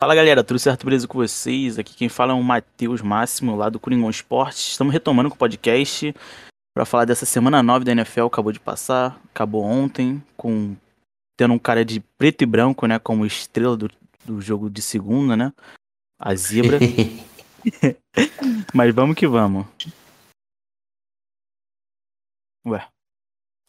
[0.00, 0.84] Fala galera, tudo certo?
[0.84, 1.76] Beleza com vocês?
[1.76, 4.68] Aqui quem fala é o Matheus Máximo, lá do Coringão Esportes.
[4.68, 6.14] Estamos retomando com o podcast
[6.72, 10.76] para falar dessa semana 9 da NFL, acabou de passar, acabou ontem, com
[11.36, 13.90] tendo um cara de preto e branco, né, como estrela do,
[14.24, 15.52] do jogo de segunda, né?
[16.16, 16.78] A zebra.
[18.72, 19.66] Mas vamos que vamos.
[22.64, 22.88] Ué,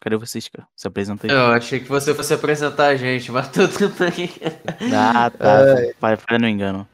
[0.00, 0.66] cadê vocês, cara?
[0.76, 1.32] Se apresenta aí.
[1.32, 4.30] Eu achei que você fosse apresentar a gente, mas tudo bem.
[4.94, 5.58] Ah, tá.
[6.00, 6.88] Vai, vai no engano.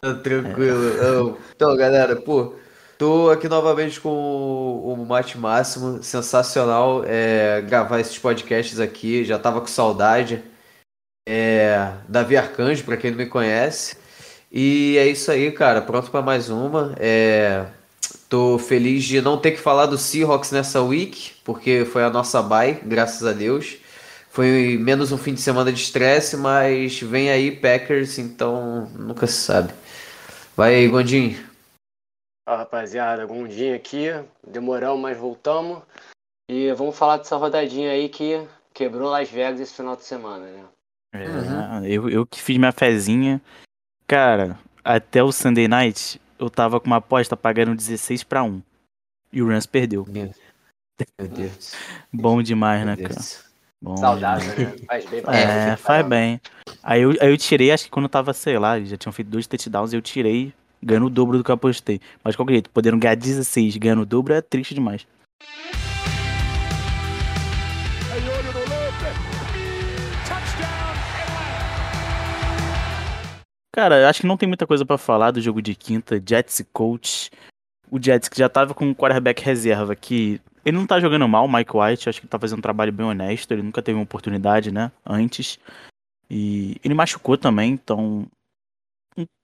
[0.00, 0.82] Tá tranquilo.
[0.96, 2.54] Eu- Então, galera, pô,
[2.98, 6.02] tô aqui novamente com o, o Mate Máximo.
[6.02, 9.24] Sensacional é, gravar esses podcasts aqui.
[9.24, 10.42] Já tava com saudade.
[11.28, 13.96] É, Davi Arcanjo, pra quem não me conhece.
[14.50, 15.80] E é isso aí, cara.
[15.80, 16.94] Pronto pra mais uma.
[16.98, 17.64] É,
[18.32, 22.42] tô feliz de não ter que falar do Seahawks nessa week, porque foi a nossa
[22.42, 23.76] bye, graças a Deus.
[24.30, 29.34] Foi menos um fim de semana de estresse, mas vem aí Packers, então nunca se
[29.34, 29.74] sabe.
[30.56, 31.46] Vai aí, Gondinho.
[32.48, 34.06] Fala rapaziada, Gondinho aqui,
[34.42, 35.82] demoramos, mas voltamos.
[36.50, 40.64] E vamos falar dessa rodadinha aí que quebrou Las Vegas esse final de semana, né?
[41.14, 41.84] É, Uhum.
[41.84, 43.42] eu, eu que fiz minha fezinha.
[44.06, 48.60] Cara, até o Sunday Night, eu tava com uma aposta pagando 16 pra 1.
[49.32, 50.04] E o Rams perdeu.
[50.08, 50.30] Meu,
[51.18, 51.74] meu Deus.
[52.12, 53.14] Bom demais, né, Meu cara?
[53.14, 53.44] Deus.
[53.80, 54.76] Bom Saudável, né?
[54.86, 56.40] Faz bem pra É, saúde, faz bem.
[56.82, 59.28] Aí eu, aí eu tirei, acho que quando eu tava, sei lá, já tinham feito
[59.28, 62.00] dois touchdowns, eu tirei, ganhando o dobro do que eu apostei.
[62.22, 65.06] Mas de qualquer jeito, podendo ganhar 16 ganhando o dobro é triste demais.
[73.74, 76.60] Cara, eu acho que não tem muita coisa pra falar do jogo de quinta, Jets
[76.60, 77.30] e Colts.
[77.90, 81.44] O Jets que já tava com um quarterback reserva que ele não tá jogando mal,
[81.46, 84.04] o Mike White, acho que tá fazendo um trabalho bem honesto, ele nunca teve uma
[84.04, 85.58] oportunidade, né, antes.
[86.30, 88.26] E ele machucou também, então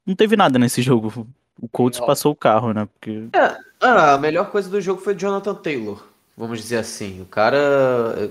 [0.07, 1.27] não- teve nada nesse jogo.
[1.61, 2.07] O Colts Não.
[2.07, 2.87] passou o carro, né?
[2.87, 3.29] Porque
[3.81, 6.07] Ah, a melhor coisa do jogo foi Jonathan Taylor,
[6.39, 7.21] vamos dizer assim.
[7.21, 7.59] O cara
[8.17, 8.29] eh,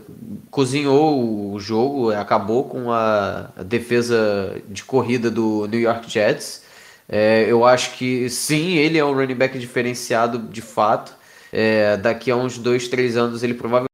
[0.49, 6.63] cozinhou o jogo, eh, acabou com a defesa de corrida do New York Jets.
[7.09, 11.15] É, eu acho que sim, ele é um running back diferenciado de fato.
[11.51, 13.87] É, daqui a uns dois, três anos ele provavelmente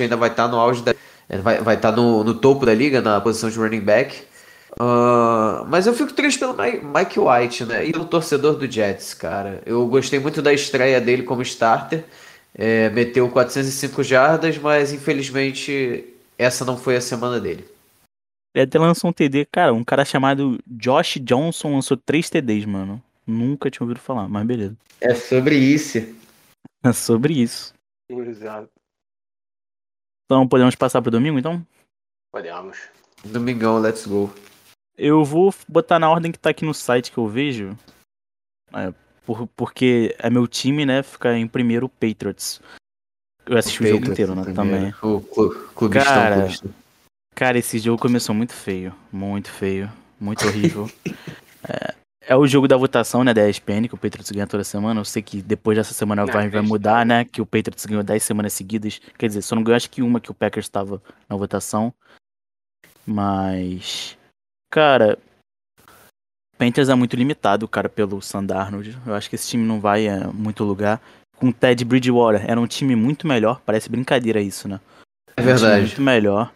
[0.00, 0.94] ainda vai estar no auge da,
[1.42, 4.24] vai, vai estar no, no topo da liga na posição de running back.
[4.78, 7.86] Ah, mas eu fico triste pelo Mi- Mike White, né?
[7.86, 9.62] E pelo torcedor do Jets, cara.
[9.64, 12.04] Eu gostei muito da estreia dele como starter.
[12.54, 16.04] É, meteu 405 jardas, mas infelizmente
[16.38, 17.66] essa não foi a semana dele.
[18.54, 23.02] ele até lançou um TD, cara, um cara chamado Josh Johnson lançou três TDs, mano.
[23.26, 24.76] Nunca tinha ouvido falar, mas beleza.
[25.00, 25.98] É sobre isso.
[26.84, 27.72] É sobre isso.
[28.08, 28.68] Exato.
[30.26, 31.64] Então podemos passar pro domingo, então?
[32.32, 32.78] Podemos.
[33.24, 34.32] Domingão, let's go.
[34.96, 37.76] Eu vou botar na ordem que tá aqui no site que eu vejo.
[38.72, 38.92] É,
[39.26, 41.02] por- porque é meu time, né?
[41.02, 42.60] Fica em primeiro o Patriots.
[43.46, 44.52] Eu assisti o, jogo inteiro, né?
[44.54, 44.94] Também.
[45.02, 46.70] O clu- clubistão, Cara, clubistão.
[47.34, 48.94] Cara, esse jogo começou muito feio.
[49.12, 49.90] Muito feio.
[50.20, 50.88] Muito horrível.
[51.68, 53.34] é, é o jogo da votação, né?
[53.34, 55.00] Da ESPN, que o Patriots ganha toda semana.
[55.00, 57.24] Eu sei que depois dessa semana Não, vai, vai mudar, né?
[57.24, 59.00] Que o Patriots ganhou 10 semanas seguidas.
[59.18, 61.92] Quer dizer, só não ganhou acho que uma que o Packers estava na votação.
[63.06, 64.16] Mas.
[64.74, 65.16] Cara.
[66.58, 68.98] Panthers é muito limitado, cara, pelo Sandarnold.
[69.06, 71.00] Eu acho que esse time não vai a muito lugar.
[71.36, 73.60] Com o Ted Bridgewater, era um time muito melhor.
[73.64, 74.80] Parece brincadeira isso, né?
[75.36, 75.86] É Um time verdade.
[75.86, 76.52] Muito melhor.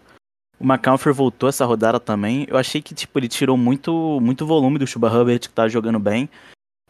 [0.59, 2.45] O McCaffrey voltou essa rodada também.
[2.49, 6.01] Eu achei que, tipo, ele tirou muito, muito volume do Chuba Hubbard, que tá jogando
[6.01, 6.29] bem.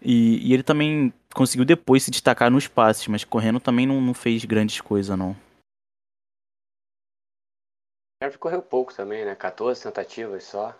[0.00, 4.14] E, e ele também conseguiu depois se destacar nos passes, mas correndo também não, não
[4.14, 5.36] fez grandes coisas, não.
[8.22, 9.34] Ele correu pouco também, né?
[9.34, 10.74] 14 tentativas só.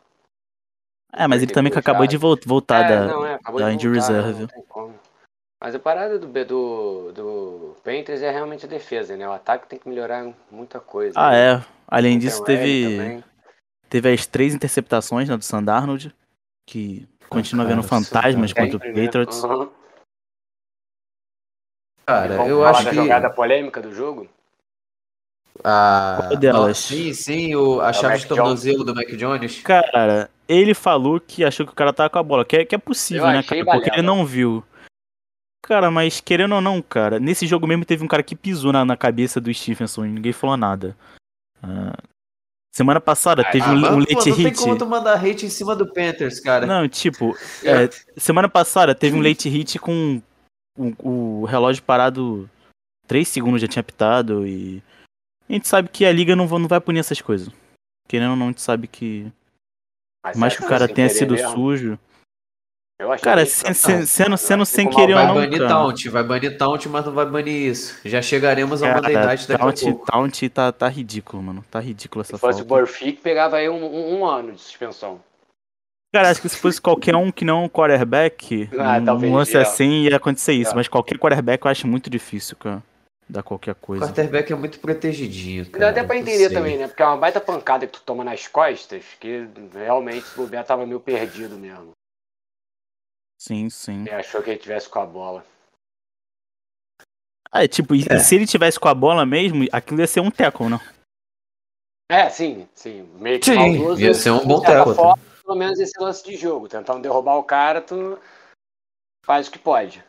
[1.12, 3.60] É, mas ele também que 42 acabou de vol- voltar é, da, não, é, acabou
[3.60, 4.40] da voltar, reserve.
[4.40, 4.94] Não tem como.
[5.60, 9.28] Mas a parada do, B- do, do Panthers é realmente a defesa, né?
[9.28, 11.18] O ataque tem que melhorar muita coisa.
[11.18, 11.54] Ah, né?
[11.54, 11.64] é.
[11.86, 13.24] Além disso, teve, também.
[13.88, 16.14] teve as três interceptações né, do Sandarnold,
[16.66, 19.04] que continua cara, vendo fantasmas contra o né?
[19.06, 19.42] Patriots.
[19.42, 19.70] Aham.
[22.06, 22.94] Cara, eu acho que.
[22.94, 24.28] jogada polêmica do jogo?
[25.64, 26.66] Ah, Qual delas?
[26.66, 29.60] não, sim, sim, o, a É o chave de tornozelo do Mac Jones.
[29.62, 32.74] Cara, ele falou que achou que o cara tava com a bola, que é, que
[32.74, 33.64] é possível, Eu né, cara?
[33.64, 34.62] Porque ele não viu.
[35.62, 38.84] Cara, mas querendo ou não, cara, nesse jogo mesmo teve um cara que pisou na,
[38.84, 40.96] na cabeça do Stephenson e ninguém falou nada.
[41.62, 41.92] Ah,
[42.72, 44.56] semana passada Ah, teve Ah, um, pô, late não tem hit.
[44.58, 46.64] como tu mandar hate em cima do Panthers, cara.
[46.64, 50.22] Não, tipo, é, semana passada teve um late hit com
[50.78, 52.48] o, o relógio parado
[53.08, 54.82] 3 segundos já tinha apitado e
[55.48, 57.48] a gente sabe que a liga não, não vai punir essas coisas.
[58.08, 59.30] Querendo ou não, a gente sabe que
[60.24, 61.50] Mas mais que o cara tenha sido mesmo?
[61.50, 61.98] sujo.
[63.00, 65.58] Eu achei Cara, que- se- se- sendo, sendo sem Ficou querer ou Vai não, banir
[65.58, 65.68] cara.
[65.68, 68.00] taunt, vai banir taunt, mas não vai banir isso.
[68.04, 70.06] Já chegaremos ao Monday Cara, Night daqui a Taunt, pouco.
[70.06, 71.64] Taunt tá, tá ridículo, mano.
[71.70, 72.82] Tá ridículo essa Se fosse o falta.
[72.86, 75.20] Burfict, pegava aí um, um- um ano de suspensão.
[76.12, 79.56] Cara, acho que se fosse qualquer um que não um quarterback, Ah, um talvez, lance
[79.56, 79.60] é.
[79.60, 80.72] assim ia acontecer isso.
[80.72, 80.74] É.
[80.74, 82.82] Mas qualquer quarterback eu acho muito difícil, cara.
[83.28, 84.06] Dar qualquer O coisa.
[84.06, 85.78] quarterback é muito protegidinho, cara.
[85.78, 86.54] Dá até pra entender sei.
[86.54, 86.88] também, né?
[86.88, 90.86] Porque é uma baita pancada que tu toma nas costas, que realmente o bobear tava
[90.86, 91.92] meio perdido mesmo.
[93.38, 94.00] Sim, sim.
[94.00, 95.44] Ele achou que ele tivesse com a bola.
[97.52, 97.98] Ah, é, tipo, É.
[97.98, 100.80] e se ele tivesse com a bola mesmo, aquilo ia ser um tackle, não?
[102.10, 103.02] É, sim, sim.
[103.20, 106.24] Meio que Sim, maldoso, ia ser um bom certa tackle, forma, Pelo menos esse lance
[106.24, 106.68] de jogo.
[106.68, 108.18] Tentando derrubar o cara, tu
[109.24, 110.02] faz o que pode.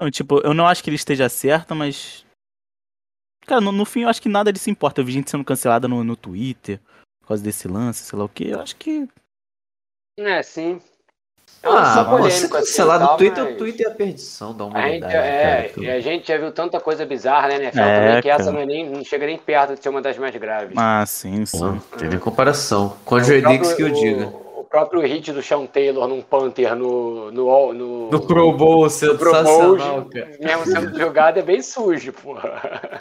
[0.00, 2.24] Não, tipo, eu não acho que ele esteja certo, mas.
[3.46, 5.00] Cara, no, no fim eu acho que nada disso importa.
[5.00, 6.80] Eu vi gente sendo cancelada no, no Twitter
[7.20, 8.48] por causa desse lance, sei lá o que.
[8.50, 9.06] Eu acho que.
[10.18, 10.80] É, sim.
[11.62, 14.64] É Ah, só pô, assim, cancelado no Twitter, mas o Twitter é a perdição da
[14.64, 15.80] A gente, humanidade, é, cara.
[15.82, 17.78] e a gente já viu tanta coisa bizarra, né, NFL?
[17.80, 20.18] É, também, que essa não, é nem, não chega nem perto de ser uma das
[20.18, 20.76] mais graves.
[20.76, 21.80] Ah, sim, sim.
[21.98, 22.98] Tem nem comparação.
[23.04, 24.43] Com o O próprio- que eu diga.
[24.74, 29.44] Próprio hit do Sean Taylor num Panther no, no, no, No Pro Bowl, no Pro
[29.44, 29.76] Bowl,
[30.40, 33.00] mesmo sendo jogado, é bem sujo, porra.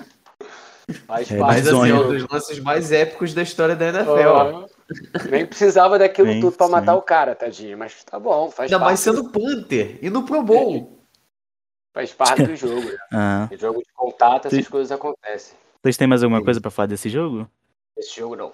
[1.08, 3.88] Faz É, parte Mas assim, é do um dos lances mais épicos da história da
[3.88, 4.12] NFL.
[4.12, 4.66] Aham.
[5.32, 6.72] Nem precisava daquilo Sim, tudo pra sim.
[6.74, 7.76] matar o cara, tadinho.
[7.76, 11.00] Mas tá bom, faz Ainda parte, mais sendo Panther e no Pro Bowl.
[11.92, 12.82] faz parte do jogo.
[12.84, 12.98] né?
[13.12, 13.50] Ah.
[13.52, 15.58] Em jogo de contato, essas coisas acontecem.
[15.82, 16.46] Vocês têm mais alguma Sim.
[16.46, 17.50] coisa pra falar desse jogo?
[17.98, 18.52] Esse jogo não.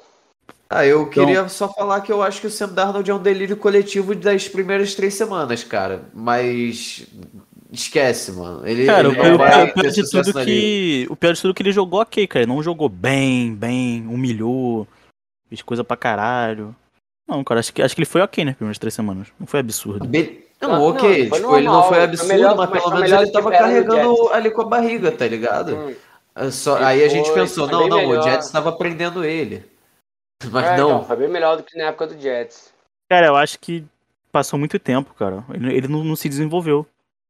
[0.71, 3.21] Ah, eu Então- queria só falar que eu acho que o Sam Darnold é um
[3.21, 6.03] delírio coletivo das primeiras três semanas, cara.
[6.13, 7.07] Mas
[7.71, 8.67] esquece, mano.
[8.67, 9.37] Ele, Cara, ele o, o pior, o
[9.67, 11.07] ter pior de tudo que.
[11.09, 12.43] O pior de tudo é que ele jogou ok, cara.
[12.43, 14.87] Ele não jogou bem, bem, humilhou,
[15.49, 16.75] fez coisa pra caralho.
[17.27, 19.27] Não, cara, acho que, acho que ele foi ok nas primeiras três semanas.
[19.39, 20.05] Não foi absurdo.
[20.07, 22.69] Be- Não, Não, ok, não, foi tipo, ele não normal, foi foi absurdo, melhor- mas
[22.69, 25.75] pelo foi menos ele do tava carregando ali com a barriga, tá ligado?
[26.37, 26.51] Hum.
[26.51, 28.23] Só- aí a gente foi- pensou, foi não, não, o melhor.
[28.23, 29.63] Jets tava prendendo ele.
[30.51, 30.89] Mas É, não.
[30.89, 32.73] então, foi bem melhor do que na época do Jets.
[33.09, 33.83] Cara, eu acho que
[34.31, 35.43] passou muito tempo, cara.
[35.53, 36.85] Ele, ele não, não se desenvolveu.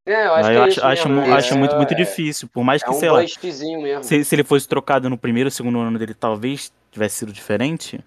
[0.05, 1.33] É, eu acho eu é acho, isso acho, mesmo, né?
[1.35, 2.47] acho muito, É- muito difícil.
[2.49, 3.21] Por mais É que, um sei lá,
[4.01, 8.03] se, se ele fosse trocado no primeiro ou segundo ano dele, talvez tivesse sido diferente.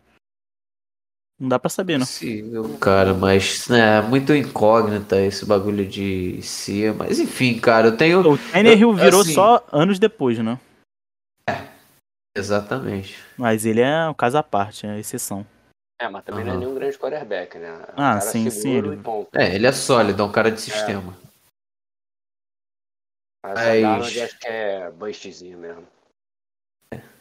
[1.41, 2.07] Não dá pra saber, não.
[2.07, 6.85] Possível, cara, mas né, muito incógnita esse bagulho de si.
[6.97, 8.21] Mas enfim, cara, eu tenho.
[8.21, 10.59] O Tannehill virou assim- só anos depois, né?
[12.37, 13.17] Exatamente.
[13.37, 15.47] Mas ele é um caso à parte, é exceção.
[16.01, 17.69] É, mas também não é nenhum grande quarterback, né?
[17.69, 19.29] É um Ah, cara sim, sim, e ponto.
[19.39, 21.17] É, ele é sólido, é um cara de sistema.
[23.45, 25.87] Mas Mas- o Darnold acho que é bustzinho mesmo.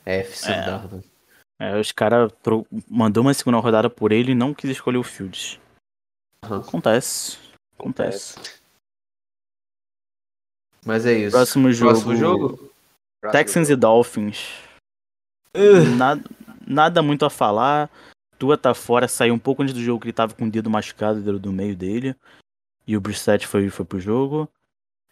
[0.05, 0.65] É, FC É.
[0.65, 1.11] Darnold.
[1.59, 5.03] É, os caras tro- mandou uma segunda rodada por ele e não quis escolher o
[5.03, 5.59] Fields.
[6.43, 6.61] Aham.
[6.61, 7.37] Acontece.
[7.77, 8.35] Acontece.
[10.83, 11.35] Mas é isso.
[11.35, 11.91] Próximo jogo.
[11.91, 12.47] Próximo jogo?
[13.19, 13.81] Próximo Texans e jogo.
[15.97, 16.23] Nada,
[16.65, 17.89] nada muito a falar.
[18.39, 20.69] Tua tá fora, saiu um pouco antes do jogo que ele tava com o dedo
[20.69, 22.15] machucado do, do meio dele.
[22.87, 24.49] E o Brissett foi, foi pro jogo.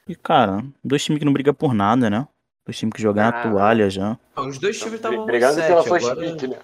[0.08, 2.28] E, cara, dois times que não brigam por nada, né?
[2.66, 3.44] Dois times que jogam na Ah.
[3.44, 4.18] toalha já.
[4.36, 6.58] Os dois times estavam Brigando sete, pela first agora- né?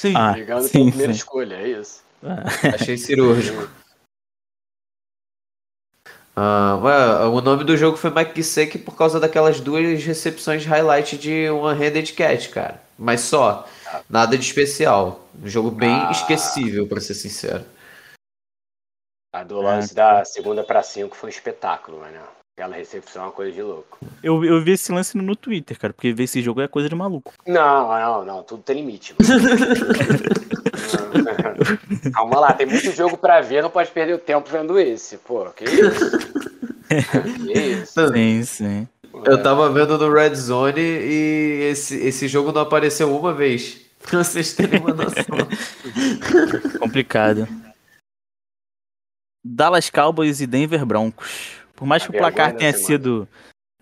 [0.00, 1.18] Sim, Ah, Brigando sim, pela primeira sim.
[1.18, 2.04] escolha, é isso.
[2.74, 3.68] achei cirúrgico.
[6.38, 11.48] Ah, o nome do jogo foi Mike Gesicki por causa daquelas duas recepções highlight de
[11.48, 12.82] uma handed catch, cara.
[12.98, 13.66] Mas só,
[14.08, 15.26] nada de especial.
[15.42, 16.10] Um jogo bem Ah.
[16.10, 17.64] esquecível, pra ser sincero.
[19.34, 19.96] A do lance É.
[19.96, 22.20] da segunda pra cinco foi um espetáculo, né?
[22.58, 23.98] Aquela recepção é uma coisa de louco.
[24.22, 26.88] Eu, eu vi esse lance no, no Twitter, cara, porque ver esse jogo é coisa
[26.88, 27.32] de maluco.
[27.46, 29.14] Não, não, não, tudo tem limite.
[32.12, 35.16] Calma lá, tem muito jogo pra ver, não pode perder o tempo vendo esse.
[35.18, 36.18] Pô, que isso?
[37.44, 38.08] que isso?
[38.12, 38.88] Sim, sim.
[39.24, 43.80] Eu tava vendo no Red Zone e esse, esse jogo não apareceu uma vez.
[44.06, 45.24] Pra vocês terem uma noção.
[46.78, 47.48] Complicado.
[49.44, 51.56] Dallas Cowboys e Denver Broncos.
[51.74, 52.86] Por mais A que o placar da tenha semana.
[52.86, 53.28] sido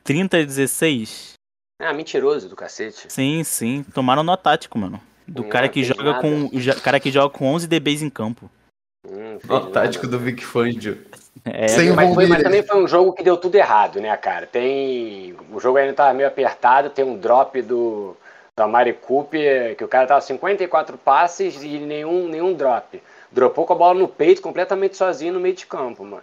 [0.03, 1.35] 30 a 16,
[1.81, 3.07] Ah, mentiroso do cacete.
[3.13, 5.01] sim, sim, tomaram nó tático, mano.
[5.27, 6.21] Do Não cara que joga nada.
[6.21, 6.51] com
[6.83, 8.51] cara que joga com 11 DBs em campo.
[9.07, 9.71] Hum, o nada.
[9.71, 11.05] tático do Vic Fangio.
[11.45, 14.15] É, Sem o Mas, foi- mas também foi um jogo que deu tudo errado, né,
[14.17, 14.47] cara?
[14.47, 15.35] Tem.
[15.51, 18.17] O jogo ainda tava meio apertado, tem um drop do.
[18.57, 23.03] Da Mari Cooper, que o cara tava 54 passes e nenhum, nenhum drop.
[23.33, 26.23] Dropou com a bola no peito, completamente sozinho no meio de campo, mano.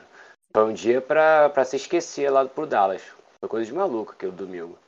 [0.54, 3.02] Foi um dia pra, pra se esquecer lá pro Dallas.
[3.42, 4.80] Foi coisa de maluco aquele domingo.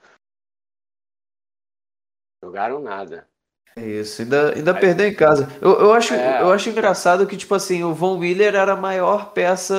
[2.41, 3.27] Jogaram nada.
[3.75, 5.49] É isso, ainda, ainda perdeu em casa.
[5.59, 6.41] Eu, eu, acho, É.
[6.41, 9.75] eu acho engraçado que, tipo assim, o Von Wheeler era a maior peça,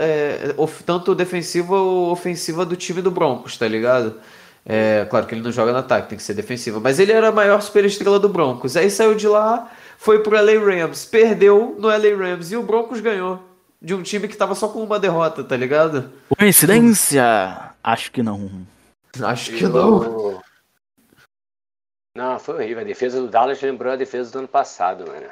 [0.00, 4.14] é, of- tanto defensiva ou ofensiva do time do Broncos, tá ligado?
[4.68, 7.28] É, claro que ele não joga no ataque, tem que ser defensiva, mas ele era
[7.28, 8.76] a maior superestrela do Broncos.
[8.76, 13.00] Aí saiu de lá, foi pro LA Rams, perdeu no LA Rams e o Broncos
[13.00, 13.40] ganhou.
[13.80, 16.10] De um time que tava só com uma derrota, tá ligado?
[16.36, 17.22] Coincidência?
[17.84, 18.50] Acho que não.
[19.22, 20.40] Acho que não.
[22.16, 22.80] Não, foi horrível.
[22.80, 25.26] A defesa do Dallas lembrou a defesa do ano passado, mano.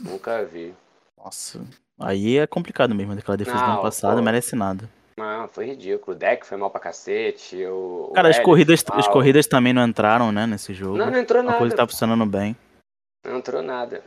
[0.00, 0.74] Nunca vi.
[1.16, 1.60] Nossa.
[2.00, 4.88] Aí é complicado mesmo, daquela defesa do Não, ano passado, não merece nada.
[5.16, 6.16] Não, foi ridículo.
[6.16, 7.64] O deck foi mal pra cacete.
[7.66, 8.98] O, Cara, as corridas, mal.
[8.98, 10.96] as corridas também não entraram, né, nesse jogo.
[10.96, 11.58] Não, não entrou A nada.
[11.58, 12.56] coisa tá funcionando bem.
[13.24, 14.02] Não entrou nada.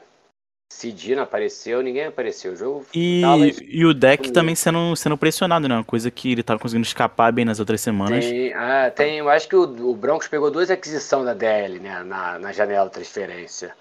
[0.72, 2.54] Cid não apareceu, ninguém apareceu.
[2.54, 4.34] O jogo E, Dallas e o deck Hum.
[4.34, 5.76] também sendo, sendo pressionado, né?
[5.76, 8.26] Uma coisa que ele tava conseguindo escapar bem nas outras semanas.
[8.26, 9.18] tem, ah, tem.
[9.20, 12.04] Eu acho que o, o Broncos pegou duas aquisições da DL, né?
[12.04, 13.76] Na, na janela de transferência.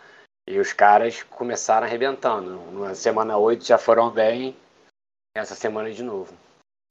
[0.46, 2.60] E os caras começaram arrebentando.
[2.72, 4.54] Na semana 8 já foram bem.
[5.36, 6.32] Essa semana de novo.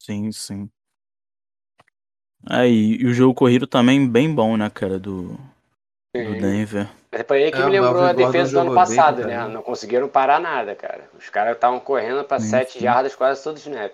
[0.02, 0.70] Sim, sim.
[2.46, 5.40] Aí, e o jogo corrido também bem bom, né, cara, do,
[6.13, 6.39] do.
[6.39, 6.88] Denver.
[7.12, 9.48] Mas Foi aí que É, me lembrou a defesa do ano bem passado, pra né?
[9.48, 11.10] Não conseguiram parar nada, cara.
[11.17, 12.79] Os caras estavam correndo 7 sim.
[12.79, 13.91] jardas quase todo snap.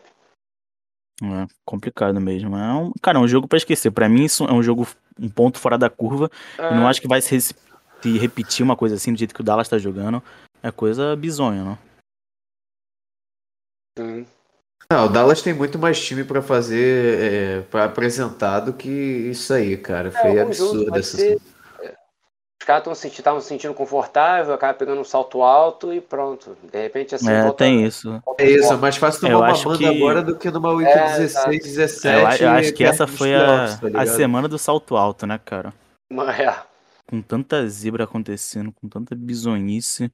[1.21, 2.55] É complicado mesmo.
[2.57, 3.91] É um, cara, é um jogo pra esquecer.
[3.91, 4.87] Pra mim, isso é um jogo,
[5.19, 6.29] um ponto fora da curva.
[6.57, 9.43] Eu não acho que vai se, se repetir uma coisa assim do jeito que o
[9.43, 10.21] Dallas tá jogando.
[10.61, 11.77] É coisa bizonha, né?
[13.97, 14.25] sim.
[14.91, 19.53] Não, o Dallas tem muito mais time pra fazer, é, para apresentar do que isso
[19.53, 20.09] aí, cara.
[20.09, 21.37] Foi É, o jogo absurdo essa ser-
[22.61, 26.57] Os caras estavam se sentindo confortável, acaba pegando um salto alto e pronto.
[26.69, 28.21] De repente assim É, volta- tem isso.
[28.25, 30.51] volta É isso, é mais fácil tomar Eu uma acho banda que- agora do que
[30.51, 32.07] numa Week É, 16, 17.
[32.19, 35.37] Eu, a- eu acho que essa foi a, tá a semana do salto alto, né,
[35.39, 35.73] cara?
[36.11, 36.63] Mas, é.
[37.09, 40.11] Com tanta zebra acontecendo, com tanta bizonhice.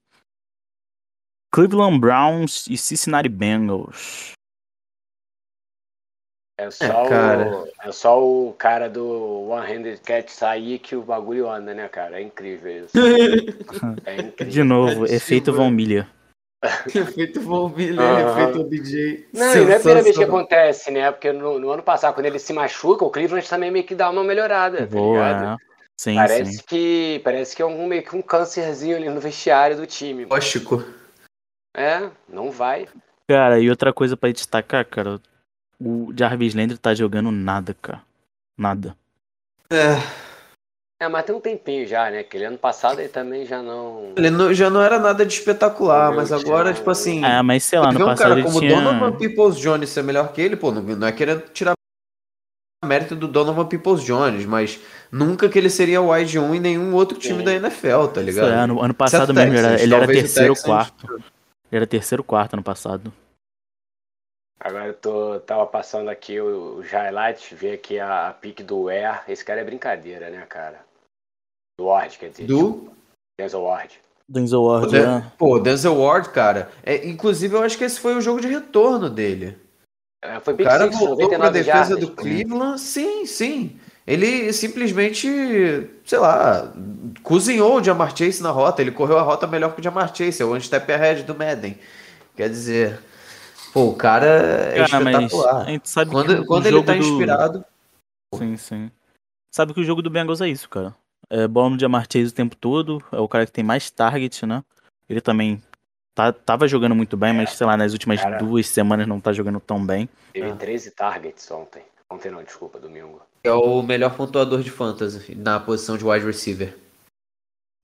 [1.54, 4.34] Cleveland Browns e Cincinnati Bengals.
[6.57, 7.45] É só, cara.
[7.45, 11.88] o, é só o cara do One Handed Cat sair que o bagulho anda, né,
[11.89, 12.19] cara?
[12.19, 12.93] É incrível isso.
[14.05, 14.53] É incrível.
[14.53, 16.07] De novo, É, efeito Von Miller.
[16.95, 18.41] Efeito Von Miller, Aham.
[18.41, 19.27] efeito OBJ.
[19.33, 21.12] Não, e não é a primeira vez que acontece, né?
[21.12, 24.09] Porque no, no ano passado, quando ele se machuca, o Cleveland também meio que dá
[24.09, 25.62] uma melhorada, tá Boa, ligado?
[25.62, 25.75] é.
[25.97, 26.63] Sim, Parece sim.
[26.67, 30.25] que parece que é um, meio que um câncerzinho ali no vestiário do time.
[30.25, 30.83] Tóxico.
[31.75, 32.88] É, não vai.
[33.27, 35.19] Cara, e outra coisa pra destacar, cara.
[35.79, 38.01] O Jarvis Landry tá jogando nada, cara.
[38.58, 38.96] Nada.
[39.72, 39.96] É,
[41.01, 42.20] É, mas tem um tempinho já, né?
[42.20, 44.13] Aquele ano passado ele também já não.
[44.15, 47.24] ele não- já não era nada de espetacular, mas agora, tipo assim.
[47.25, 48.75] É, mas sei lá, no ver um passado cara ele como tinha.
[48.75, 51.74] Donovan Peoples Jones ser melhor que ele, pô, não, não é querendo tirar
[52.86, 54.79] mérito do Donovan Peoples Jones, mas
[55.12, 57.44] nunca que ele seria o wide 1 em nenhum outro time Sim.
[57.46, 58.50] da NFL, tá Isso ligado?
[58.51, 61.05] é, ano, ano passado mesmo, ele era, ele era terceiro ou quarto.
[61.15, 61.24] Ele
[61.72, 63.12] era terceiro ou quarto ano passado.
[64.65, 68.89] Agora eu tô, tava passando aqui o- os highlights, ver aqui a, a pique do
[68.89, 69.22] Air.
[69.27, 70.79] Esse cara é brincadeira, né, cara?
[71.79, 72.48] Do Ward, quer dizer.
[72.48, 72.91] Do
[73.39, 74.00] Denzel Ward.
[74.27, 75.31] Denzel Ward, né?
[75.38, 76.72] Pô, Denzel Ward, cara.
[76.84, 79.55] É, inclusive, eu acho que esse foi o jogo de retorno dele.
[80.24, 82.00] É, Foi O cara six, voltou pra 99 defesa jardas.
[82.00, 82.81] do Cleveland.
[82.81, 83.79] Sim, sim.
[84.07, 85.27] Ele simplesmente,
[86.03, 86.74] sei lá,
[87.22, 88.81] cozinhou o Jamar Chase na rota.
[88.81, 90.41] Ele correu a rota melhor que o Jamar Chase.
[90.41, 91.77] É o one-step ahead do Madden.
[92.36, 93.00] Quer dizer,
[93.75, 95.62] pô, o cara é Cara, mas espetacular.
[95.62, 97.65] a gente sabe que Quando, o quando ele tá do- inspirado,
[98.34, 98.91] Sim, sim.
[99.53, 100.96] Sabe que o jogo do Bengals é isso, cara.
[101.29, 103.03] É bola no Chase o tempo todo.
[103.12, 104.63] É o cara que tem mais target, né?
[105.10, 105.62] Ele também
[106.13, 108.38] tá, tava jogando muito bem, mas sei lá, nas últimas Cara.
[108.38, 110.08] duas semanas não tá jogando tão bem.
[110.34, 110.55] Teve Ah.
[110.55, 111.84] 13 targets ontem.
[112.12, 113.22] Ontem não, desculpa, domingo.
[113.44, 116.75] é o melhor pontuador de fantasy na posição de wide receiver.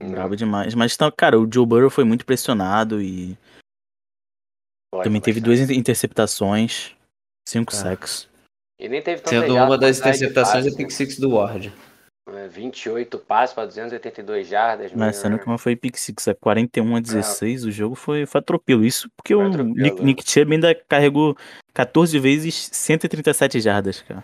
[0.01, 0.73] Brabo demais.
[0.73, 3.37] Mas, tá, cara, o Joe Burrow foi muito pressionado e
[4.91, 6.91] Pode também teve duas inter- interceptações,
[7.47, 7.77] cinco Ah.
[7.77, 8.27] sacks.
[8.79, 11.71] E nem teve tanta Sendo uma das interceptações é pick six do Ward.
[12.27, 12.45] né?
[12.45, 14.91] É, 28 passes para 282 jardas.
[14.93, 15.21] Mas né?
[15.23, 18.85] sendo que uma foi pick six, é 41 a 16, o jogo foi, foi atropelo.
[18.85, 20.03] Isso porque Foi o atropelo, Nick, né?
[20.05, 21.35] Nick Chubb ainda carregou
[21.73, 24.23] 14 vezes 137 jardas, cara.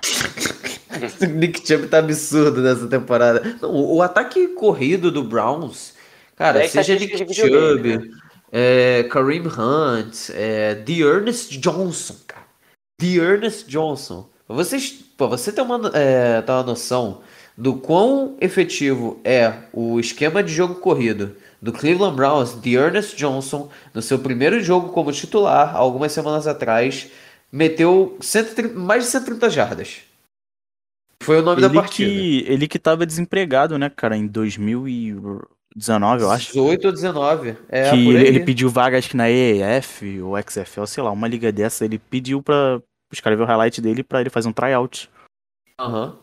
[1.22, 3.58] O Nick Chubb tá absurdo nessa temporada.
[3.62, 5.94] O, o ataque corrido do Browns,
[6.36, 8.12] cara, É seja Nick Chubb,
[8.52, 12.46] é, Kareem Hunt, é, The Ernest Johnson, cara.
[13.00, 14.30] The Ernest Johnson.
[14.46, 17.22] Pra Vocês, pra você ter uma, é, ter uma noção
[17.58, 23.70] do quão efetivo é o esquema de jogo corrido do Cleveland Browns, The Ernest Johnson,
[23.94, 27.10] no seu primeiro jogo como titular, algumas semanas atrás,
[27.52, 30.02] meteu 130 mais de 130 jardas.
[31.22, 32.10] Foi o nome da Ele partida.
[32.10, 35.16] que, ele que tava desempregado, né, cara, em 2000 e
[35.78, 36.48] 19, eu acho.
[36.48, 37.56] 18 ou 19.
[37.70, 41.52] É, que ele, pediu vaga, acho que na EAF ou XFL, sei lá, uma liga
[41.52, 41.86] dessa.
[41.86, 42.82] Ele pediu pra
[43.14, 45.08] os caras ver o highlight dele pra ele fazer um tryout.
[45.80, 46.18] Aham.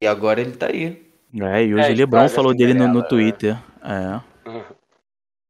[0.00, 1.10] E agora ele tá aí.
[1.34, 3.58] É, e hoje É, o LeBron falou dele no, no Cinderela, Twitter.
[3.82, 4.20] É.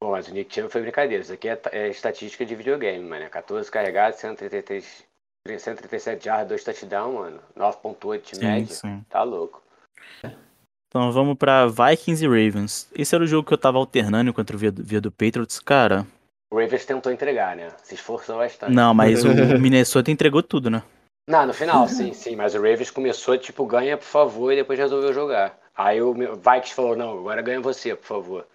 [0.03, 1.23] Bom, mas o Nick Chubb foi brincadeira.
[1.23, 3.29] Isso aqui é, é estatística de videogame, mano.
[3.29, 5.07] 14 carregados, 133,
[5.59, 7.41] 137 jardas, 2 touchdowns, mano.
[7.55, 8.75] 9.8 de Sim, média.
[8.75, 9.05] sim.
[9.11, 9.63] Tá louco.
[10.91, 12.89] Então vamos pra Vikings e Ravens.
[12.93, 15.61] Esse era o jogo que eu tava alternando contra o via do, via do Patriots.
[15.61, 16.05] Cara,
[16.51, 17.71] O Ravens tentou entregar, né?
[17.85, 18.73] Se esforçou bastante.
[18.73, 19.29] não, mas o
[19.59, 20.83] Minnesota entregou tudo, né?
[21.29, 22.35] Não, no final, sim, sim.
[22.35, 25.57] Mas o Ravens começou, tipo, ganha, por favor, e depois resolveu jogar.
[25.77, 28.47] Aí o Vikings falou, não, agora ganha você, por favor.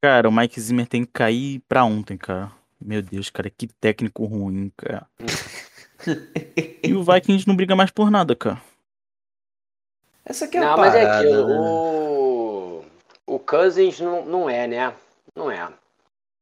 [0.00, 2.52] Cara, o Mike Zimmer tem que cair pra ontem, cara.
[2.80, 5.06] Meu Deus, cara, que técnico ruim, cara.
[6.84, 8.62] E o Vikings não briga mais por nada, cara.
[10.28, 11.48] Essa aqui é a não, mas é parada, aquilo.
[11.48, 11.56] né?
[11.58, 12.84] O,
[13.26, 14.92] o Cousins não, não é, né?
[15.34, 15.68] Não é.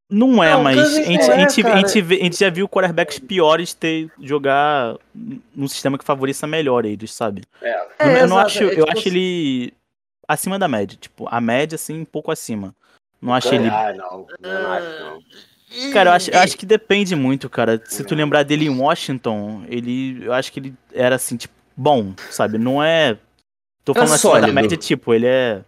[0.09, 1.77] Não é, Não, mas a gente, não é, a, gente, a, cara.
[1.89, 7.13] gente a gente já viu quarterbacks piores ter jogar num sistema que favoreça melhor eles,
[7.13, 7.43] sabe?
[7.61, 7.75] É.
[8.01, 9.75] Eu, É, eu não acho, é eu tipo acho assim- ele
[10.29, 12.75] acima da média, tipo, a média assim, um pouco acima.
[13.21, 14.27] Não acho ele Ah, não.
[14.43, 15.93] Eu não acho, não.
[15.93, 17.83] Cara, eu acho, eu acho que depende muito, cara.
[17.85, 20.25] Se tu lembrar dele em Washington, ele.
[20.25, 22.57] Eu acho que ele era assim, tipo, bom, sabe?
[22.59, 23.19] Não é.
[23.87, 24.55] Tô Era falando acima da sólido.
[24.55, 25.65] média, tipo, ele é.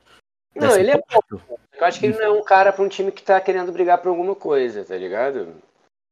[0.57, 1.41] Não, ele é quarto.
[1.73, 3.99] Eu acho que ele não é um cara pra um time que tá querendo brigar
[3.99, 5.55] por alguma coisa, tá ligado?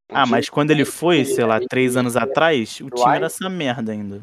[0.08, 3.50] Um Ah, mas quando ele foi, sei lá, três anos atrás, o time era essa
[3.50, 4.22] merda ainda.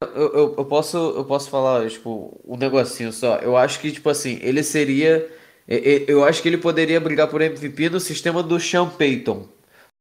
[0.00, 3.38] Eu, eu, eu posso, eu posso falar, tipo, um negocinho só.
[3.38, 5.28] Eu acho que, tipo assim, ele seria.
[5.66, 9.48] Eu acho que ele poderia brigar por MVP no sistema do Sean Payton.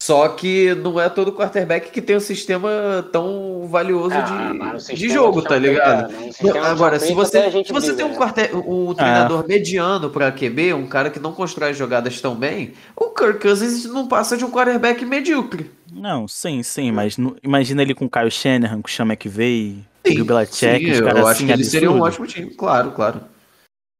[0.05, 2.69] Só que não é todo quarterback que tem um sistema
[3.11, 4.53] tão valioso Ah, de,
[4.91, 6.13] no de jogo, tá ligado?
[6.13, 8.15] é, no do Agora, se você, se você briga, tem um, né?
[8.15, 13.09] quarte- um treinador mediano pra QB, um cara que não constrói jogadas tão bem, o
[13.15, 15.71] Kirk Cousins não passa de um quarterback medíocre.
[15.91, 19.83] Não, sim, sim, mas nu- imagina ele com o Kyle Shanahan, com o Sean McVay,
[20.05, 22.53] Sim, Bill Belichick, sim, os eu caras acho assim, que ele seria um ótimo time,
[22.53, 23.21] claro, claro.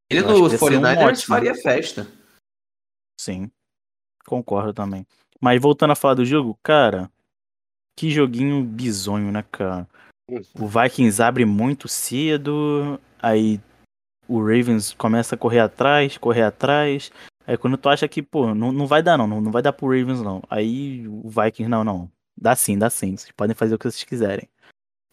[0.07, 1.35] Ele Eu acho no que ia ser um 49ers ótimo.
[1.35, 2.07] faria festa.
[3.19, 3.49] Sim,
[4.23, 5.03] concordo também.
[5.39, 7.09] Mas voltando a falar do jogo, cara,
[7.95, 9.87] que joguinho bizonho, né, cara?
[10.59, 13.59] O Vikings abre muito cedo, aí
[14.27, 17.11] o Ravens começa a correr atrás, correr atrás.
[17.45, 19.71] Aí quando tu acha que, pô, não, não vai dar não, não, não vai dar
[19.71, 20.41] pro Ravens não.
[20.49, 22.11] Aí o Vikings, não, não.
[22.35, 23.15] Dá sim, dá sim.
[23.15, 24.49] Vocês podem fazer o que vocês quiserem.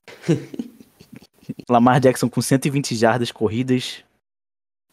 [1.68, 4.04] Lamar Jackson com 120 jardas corridas.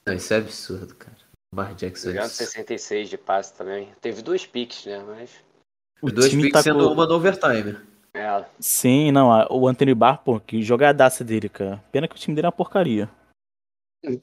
[0.05, 1.18] Não, isso é absurdo, cara.
[1.53, 2.47] Lamar Jackson é Jogando absurdo.
[2.49, 3.89] 66 de passe também.
[4.01, 4.99] Teve dois piques, né?
[4.99, 5.31] Mas.
[6.01, 6.93] O Dois time picks tá sendo com...
[6.93, 7.77] uma no overtime.
[8.13, 11.83] É, Sim, não, o Anthony Barr, pô, que jogadaça dele, cara.
[11.91, 13.09] Pena que o time dele é uma porcaria.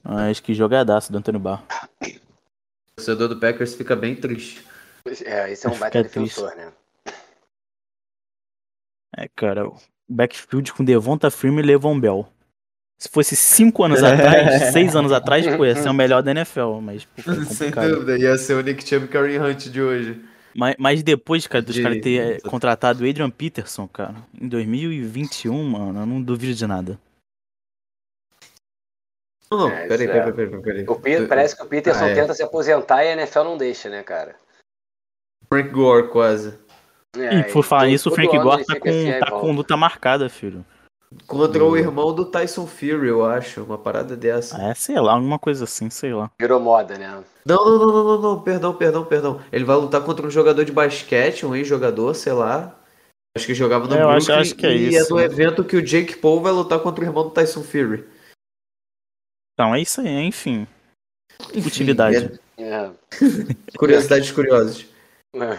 [0.03, 1.63] Mas que jogadaça do Anthony Barr.
[2.03, 4.67] O torcedor do Packers fica bem triste.
[5.25, 6.37] é, esse é um baita Fica triste.
[6.41, 6.73] defensor, né?
[9.17, 9.77] É, cara, o
[10.09, 12.29] backfield com Devonta Freeman e Levon Bell.
[12.99, 16.81] Se fosse cinco anos atrás, seis anos atrás, pô, ia ser o melhor da NFL,
[16.81, 20.25] mas pô, Sem dúvida, ia ser o Nick Chubb e Kareem Hunt de hoje.
[20.55, 24.49] Mas, mas depois, cara, dos De- caras ter eh, contratado o Adrian Peterson, cara, em
[24.49, 26.99] 2021, mano, eu não duvido de nada.
[29.51, 30.13] Não, não, É, peraí, é.
[30.13, 30.85] peraí, peraí, peraí.
[30.89, 32.15] O Pe- parece que o Peterson Ah, é.
[32.15, 34.35] tenta se aposentar e a NFL não deixa, né, cara?
[35.49, 36.59] Frank Gore, quase.
[37.17, 39.53] É, e por falar nisso, o Frank Gore tá fica assim, com, aí tá com
[39.53, 40.65] luta marcada, filho.
[41.27, 43.63] Contra o irmão do Tyson Fury, eu acho.
[43.63, 44.61] Uma parada dessa.
[44.61, 46.31] É, sei lá, alguma coisa assim, sei lá.
[46.41, 47.23] Virou moda, né?
[47.45, 49.41] Não, não, não, não, não, não, perdão, perdão, perdão.
[49.53, 52.77] Ele vai lutar contra um jogador de basquete, um ex-jogador, sei lá.
[53.37, 54.41] Acho que jogava no É, eu acho- Brooklyn.
[54.43, 55.07] acho que é e isso.
[55.07, 58.05] é no evento que o Jake Paul vai lutar contra o irmão do Tyson Fury.
[59.53, 60.67] Então é isso aí, enfim.
[61.55, 62.41] Enfim, Utilidade.
[62.59, 62.63] É.
[62.65, 62.91] é-
[63.79, 64.87] curiosidades curiosas.
[65.35, 65.59] É.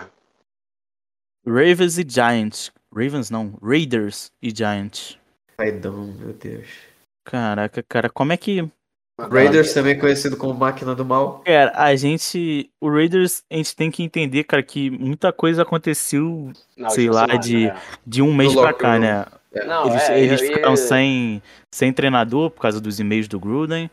[1.46, 2.72] Ravens e Giants.
[2.94, 5.18] Ravens não, Raiders e Giants.
[5.60, 6.68] Raidão, meu Deus.
[7.26, 8.70] Caraca, cara, como é que.
[9.20, 11.40] Raiders também conhecido como máquina do mal.
[11.40, 12.70] Cara, a gente.
[12.80, 17.22] O Raiders, a gente tem que entender, cara, que muita coisa aconteceu Na sei lá,
[17.22, 17.82] semana, de- né?
[18.06, 19.26] de um mês pra cá, né?
[19.66, 21.42] Não, eles é, eles ficaram eu- sem,
[21.74, 23.90] sem treinador por causa dos e-mails do Gruden.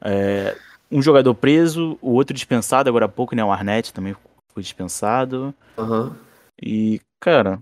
[0.00, 0.56] É,
[0.88, 3.44] um jogador preso, o outro dispensado agora há pouco, né?
[3.44, 4.14] O Arnett também
[4.52, 5.52] foi dispensado.
[5.76, 6.16] Aham.
[6.62, 7.58] E, cara,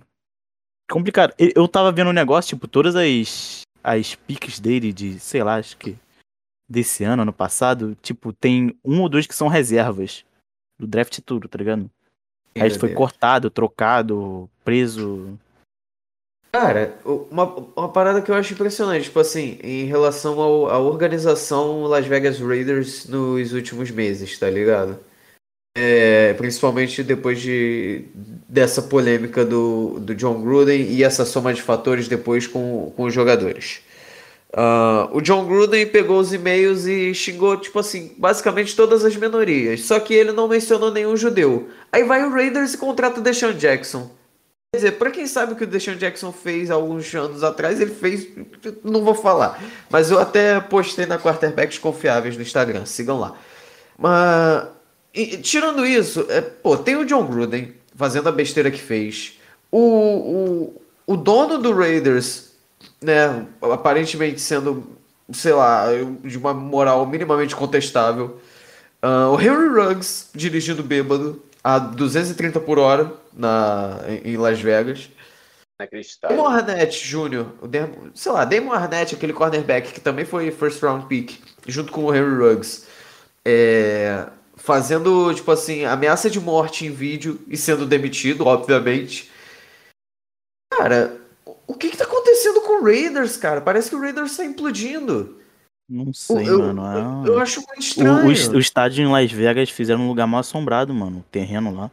[0.90, 1.34] complicado.
[1.38, 5.76] Eu tava vendo um negócio, tipo, todas as, as piques dele de, sei lá, acho
[5.76, 5.96] que
[6.68, 10.24] desse ano, ano passado, tipo, tem um ou dois que são reservas
[10.78, 11.90] do draft tudo, tá ligado?
[12.56, 12.98] O resto foi Deus.
[12.98, 15.38] cortado, trocado, preso.
[16.54, 21.84] Cara, uma, uma parada que eu acho impressionante, tipo assim, em relação ao, à organização
[21.84, 24.98] Las Vegas Raiders nos últimos meses, tá ligado?
[25.74, 28.04] É, principalmente depois de,
[28.46, 33.14] dessa polêmica do, do John Gruden e essa soma de fatores depois com, com os
[33.14, 33.80] jogadores.
[34.54, 39.80] Uh, o John Gruden pegou os e-mails e xingou, tipo assim, basicamente todas as minorias.
[39.82, 41.70] Só que ele não mencionou nenhum judeu.
[41.90, 44.10] Aí vai o Raiders e contrata o Deshaun Jackson.
[44.70, 47.94] Quer dizer, pra quem sabe o que o Deshaun Jackson fez alguns anos atrás, ele
[47.94, 48.28] fez.
[48.84, 49.62] Não vou falar.
[49.88, 52.84] Mas eu até postei na Quarterbacks Confiáveis no Instagram.
[52.84, 53.34] Sigam lá.
[53.98, 54.68] Mas.
[55.14, 59.38] E, tirando isso, é, pô, tem o John Gruden fazendo a besteira que fez.
[59.70, 62.52] O, o, o dono do Raiders,
[63.00, 64.96] né, aparentemente sendo,
[65.32, 65.86] sei lá,
[66.24, 68.40] de uma moral minimamente contestável.
[69.02, 75.10] Uh, o Henry Ruggs dirigindo bêbado a 230 por hora na, em Las Vegas.
[76.22, 77.46] Damon Arnett Jr.,
[78.14, 82.14] sei lá, Damon Arnett, aquele cornerback que também foi first round pick, junto com o
[82.14, 82.86] Henry Ruggs,
[83.44, 84.26] é,
[84.62, 89.28] fazendo, tipo assim, ameaça de morte em vídeo e sendo demitido, obviamente.
[90.72, 91.20] Cara,
[91.66, 93.60] o que que tá acontecendo com o Raiders, cara?
[93.60, 95.40] Parece que o Raiders tá implodindo.
[95.88, 96.86] Não sei, eu, mano.
[96.86, 97.28] É...
[97.28, 98.24] Eu, eu, acho muito estranho.
[98.24, 101.18] O, o, o, estádio em Las Vegas fizeram um lugar mal assombrado, mano.
[101.18, 101.90] O terreno lá.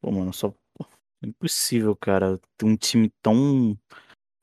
[0.00, 0.54] Pô, mano, só.
[1.22, 2.38] É impossível, cara.
[2.56, 3.76] Ter um time tão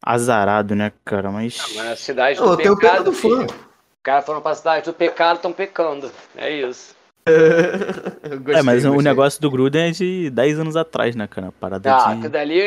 [0.03, 1.31] azarado, né, cara?
[1.31, 1.57] Mas.
[1.57, 3.05] Não, mas a cidade do Não, pecado.
[3.05, 3.45] do fã.
[3.45, 6.11] Os caras foram pra cidade do pecado estão pecando.
[6.35, 6.99] É isso.
[8.43, 8.99] gostei, é, mas gostei.
[8.99, 11.51] o negócio do Gruden é de 10 anos atrás, né, cara?
[11.59, 12.13] Parada ah, de...
[12.13, 12.61] aquilo dali.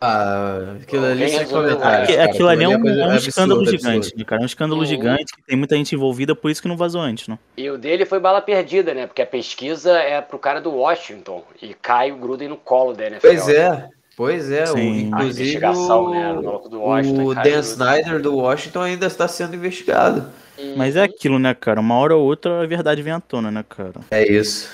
[0.00, 2.14] Ah, aquilo ali sem comentário.
[2.14, 3.82] É, aquilo ali é um, é um absurdo, escândalo absurdo.
[3.82, 4.42] gigante, né, cara?
[4.42, 4.86] É um escândalo uhum.
[4.86, 7.38] gigante que tem muita gente envolvida, por isso que não vazou antes, né?
[7.56, 9.06] E o dele foi bala perdida, né?
[9.06, 13.06] Porque a pesquisa é pro cara do Washington e cai o Gruden no colo da
[13.06, 13.26] NFL.
[13.26, 13.88] Pois é.
[14.16, 16.32] Pois é, o, inclusive o, né,
[16.70, 20.26] do Washington, o Dan Snyder do Washington ainda está sendo investigado.
[20.74, 21.80] Mas é aquilo, né, cara?
[21.80, 24.00] Uma hora ou outra a verdade vem à tona, né, cara?
[24.10, 24.70] É isso.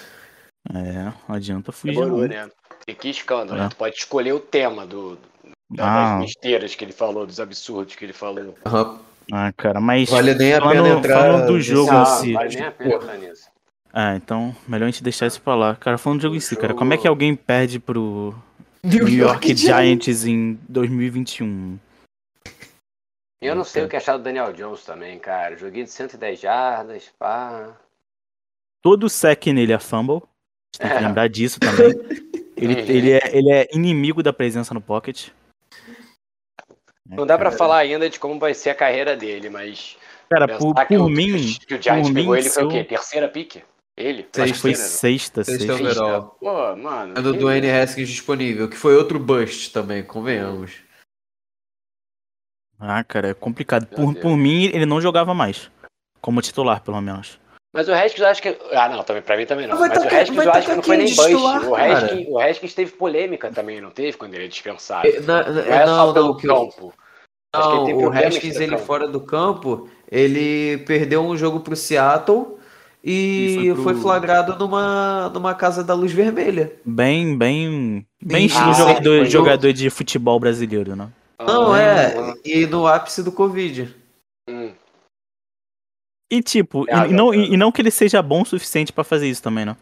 [0.73, 1.95] É, não adianta fugir.
[1.95, 2.49] Demorou, né?
[2.87, 3.63] E que escândalo, é.
[3.65, 3.69] né?
[3.69, 5.19] Tu pode escolher o tema do,
[5.69, 6.19] das ah.
[6.21, 8.55] besteiras que ele falou, dos absurdos que ele falou.
[8.65, 8.99] Uhum.
[9.33, 10.09] Ah, cara, mas.
[10.09, 11.21] Vale nem a pena entrar.
[11.21, 12.33] Falando do jogo ah, em si.
[12.33, 13.51] Vale nem a pena entrar nisso.
[13.93, 15.75] Ah, então, melhor a gente deixar isso pra lá.
[15.75, 18.35] Cara, falando do jogo em si, cara, como é que alguém perde pro
[18.85, 21.79] New, New York, York Giants em 2021?
[23.41, 25.57] Eu não sei o que achar do Daniel Jones também, cara.
[25.57, 27.77] Joguinho de 110 jardas, pá.
[28.83, 30.23] Todo sec nele é fumble.
[30.77, 31.01] Tem que é.
[31.01, 31.91] lembrar disso também.
[32.57, 32.81] ele, uhum.
[32.91, 35.29] ele, é, ele é inimigo da presença no pocket.
[37.09, 39.97] Não dá para falar ainda de como vai ser a carreira dele, mas.
[40.29, 41.55] Cara, por, por o, mim.
[41.67, 42.83] Que o Giants pegou mim, ele foi o quê?
[42.83, 43.63] Terceira pique?
[43.97, 44.23] Ele?
[44.23, 45.77] Sexta, Acho que foi sexta, sexta.
[45.77, 46.23] sexta.
[46.23, 47.19] Pô, mano.
[47.19, 50.81] É do Dwayne Haskins disponível, que foi outro bust também, convenhamos.
[52.81, 53.87] Ah, cara, é complicado.
[53.87, 55.71] Por, por mim, ele não jogava mais.
[56.21, 57.39] Como titular, pelo menos.
[57.73, 58.59] Mas o Haskins eu acho que.
[58.73, 59.79] Ah, não, também, pra mim também não.
[59.79, 61.35] Mas, mas o Haskins eu acho que não foi nem bust.
[61.35, 64.17] O Haskins, o Haskins teve polêmica também, não teve?
[64.17, 65.09] Quando ele é dispensado.
[65.23, 66.95] Na, na, não é não, pelo não, campo.
[67.55, 72.59] Não, o Haskins, ele fora do campo, ele perdeu um jogo pro Seattle
[73.05, 73.83] e, e foi, pro...
[73.83, 76.73] foi, flagrado numa, numa casa da luz vermelha.
[76.85, 78.07] Bem, bem.
[78.23, 81.09] Bem ah, jogador, jogador de futebol brasileiro, né?
[81.41, 82.35] Não, é.
[82.45, 83.95] E no ápice do Covid.
[84.49, 84.71] Hum.
[86.31, 89.05] E tipo, é, e, não, e, e, não que ele seja bom o suficiente para
[89.05, 89.77] fazer isso também, não.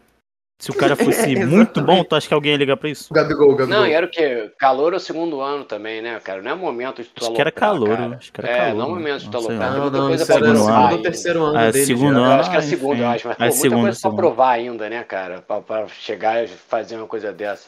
[0.61, 3.11] Se o cara fosse é, muito bom, tu acha que alguém ia ligar pra isso?
[3.11, 3.79] Gabigol, Gabigol.
[3.79, 4.53] Não, e era o quê?
[4.59, 6.43] Calor o segundo ano também, né, cara?
[6.43, 8.15] Não é momento de tu Acho que era calor, cara.
[8.15, 8.75] acho que era é, calor.
[8.75, 9.73] não é momento de tu alocar.
[9.73, 10.91] Não, não, isso era segundo ano.
[10.91, 11.85] ou terceiro ano é, dele.
[11.85, 13.27] Segundo ano, acho que era segundo, eu acho.
[13.27, 14.15] Mas, pô, é, muita segundo, coisa segundo.
[14.15, 15.41] pra provar ainda, né, cara?
[15.41, 17.67] Pra, pra chegar e fazer uma coisa dessa.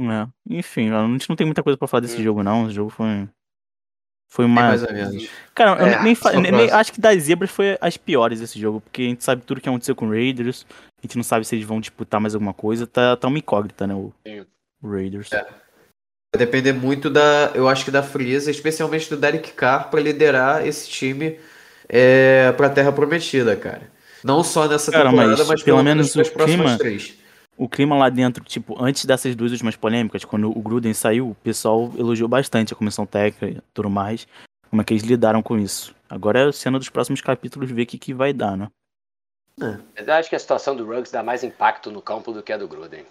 [0.00, 0.26] É.
[0.48, 2.24] Enfim, a gente não tem muita coisa pra falar desse hum.
[2.24, 2.64] jogo, não.
[2.64, 3.28] O jogo foi.
[4.30, 4.62] Foi uma.
[4.62, 5.28] mais ou menos.
[5.54, 8.80] Cara, é, eu nem, nem, nem, acho que das zebras foi as piores desse jogo,
[8.80, 10.64] porque a gente sabe tudo que aconteceu com o Raiders.
[10.98, 12.86] A gente não sabe se eles vão disputar mais alguma coisa.
[12.86, 13.94] Tá, tá uma incógnita, né?
[13.94, 14.12] O,
[14.82, 15.32] o Raiders.
[15.32, 15.42] É.
[15.42, 17.52] Vai depender muito da.
[17.54, 21.38] Eu acho que da frieza, especialmente do Derek Carr, pra liderar esse time
[21.88, 23.90] é, pra Terra Prometida, cara.
[24.22, 27.16] Não só nessa cara, temporada, mas, mas pelo menos o clima, três
[27.58, 31.34] o clima lá dentro, tipo, antes dessas duas últimas polêmicas, quando o Gruden saiu, o
[31.34, 34.28] pessoal elogiou bastante a comissão técnica e tudo mais,
[34.70, 35.92] como é que eles lidaram com isso.
[36.08, 38.68] Agora é cena dos próximos capítulos ver o que, que vai dar, né?
[39.60, 40.02] É.
[40.02, 42.56] Eu acho que a situação do Ruggs dá mais impacto no campo do que a
[42.56, 43.04] do Gruden.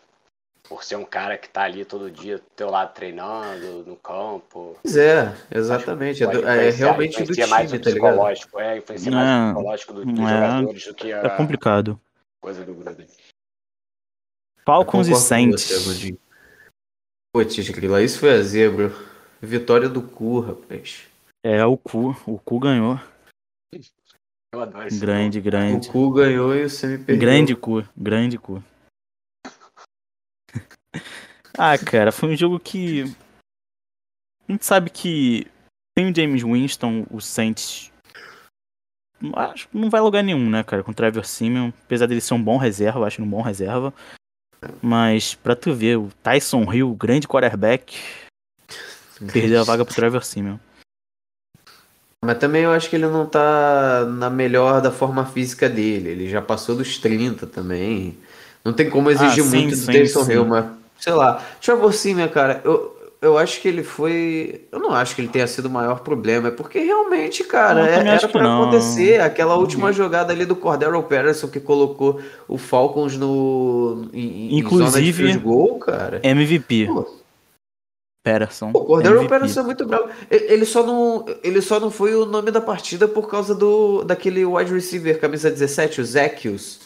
[0.63, 4.77] Por ser um cara que tá ali todo dia do teu lado treinando, no campo.
[4.81, 6.23] Pois é, exatamente.
[6.23, 10.05] É, do, é, realmente do time, mais tá psicológico, é, influencia mais o psicológico do,
[10.05, 11.99] dos é, jogadores do que a é complicado.
[12.41, 13.07] coisa do Gruden.
[14.65, 15.71] Falcons e Saints.
[17.33, 18.91] Putz, Grila, isso foi a zebra.
[19.41, 21.07] Vitória do cu, rapaz.
[21.43, 22.10] É, o cu.
[22.25, 22.99] O cu ganhou.
[24.58, 25.89] Eu adoro esse Grande, O grande.
[25.89, 27.22] cu ganhou e você me perdeu.
[27.22, 27.84] Grande cu.
[27.96, 28.63] Grande cu.
[31.56, 33.04] ah, cara, foi um jogo que.
[34.48, 35.46] A gente sabe que
[35.96, 37.91] tem o James Winston, o Saints.
[39.36, 41.72] Acho que não vai lugar nenhum, né, cara, com o Trevor Simeon.
[41.84, 43.93] Apesar dele ser um bom reserva, eu acho um bom reserva.
[44.82, 47.96] Mas pra tu ver, o Tyson Hill, grande quarterback,
[49.32, 50.58] perdeu a vaga pro Trevor Simeon.
[52.25, 56.10] Mas também eu acho que ele não tá na melhor da forma física dele.
[56.10, 58.17] Ele já passou dos 30 também.
[58.65, 60.32] Não tem como exigir Ah, sim, muito do sim, sim.
[60.32, 60.65] Hill, mas
[60.99, 61.41] sei lá.
[61.62, 64.62] Trevor Simeon, cara, eu, eu acho que ele foi.
[64.71, 66.47] Eu não acho que ele tenha sido o maior problema.
[66.47, 68.63] É porque realmente, cara, é- era não.
[68.63, 69.21] acontecer.
[69.21, 74.10] Aquela última jogada ali do Cordero Patterson que colocou o Falcons no.
[74.12, 76.19] Em, em zona de Inclusive- goal, cara.
[76.23, 77.08] MVP, Pô,
[78.32, 78.72] Patterson.
[78.74, 79.30] O Cordero MVP.
[79.30, 80.10] Patterson é muito bravo.
[80.30, 84.44] Ele só, não, ele só não foi o nome da partida por causa do daquele
[84.46, 86.80] wide receiver, camisa 17, o Zekius.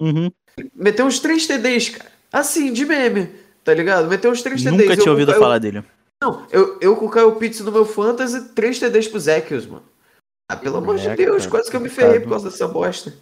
[0.00, 0.30] Uhum.
[0.74, 2.10] Meteu uns 3 TDs, cara.
[2.32, 3.28] Assim, de meme,
[3.64, 4.08] tá ligado?
[4.08, 4.78] Meteu uns 3 TDs.
[4.80, 5.84] Nunca tinha ouvido Caio- falar dele.
[6.22, 9.84] Não, eu, eu com o Caio Pitts no meu Fantasy, 3 TDs pro Zekius, mano.
[10.50, 12.68] Ah, pelo amor de É, Deus, cara, quase que eu me ferrei por causa dessa
[12.68, 13.12] bosta.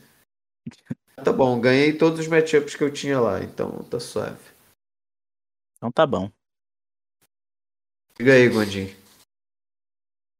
[1.17, 4.54] Tá bom, ganhei todos os matchups que eu tinha lá, então tá suave.
[5.85, 6.31] Então tá bom.
[8.19, 8.89] Diga aí, Gondinho.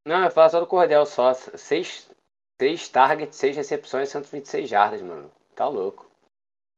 [0.07, 1.35] Não, eu falo só do Cordel só.
[1.35, 2.11] Seis,
[2.59, 5.31] seis targets, seis recepções, 126 jardas, mano.
[5.55, 6.11] Tá louco.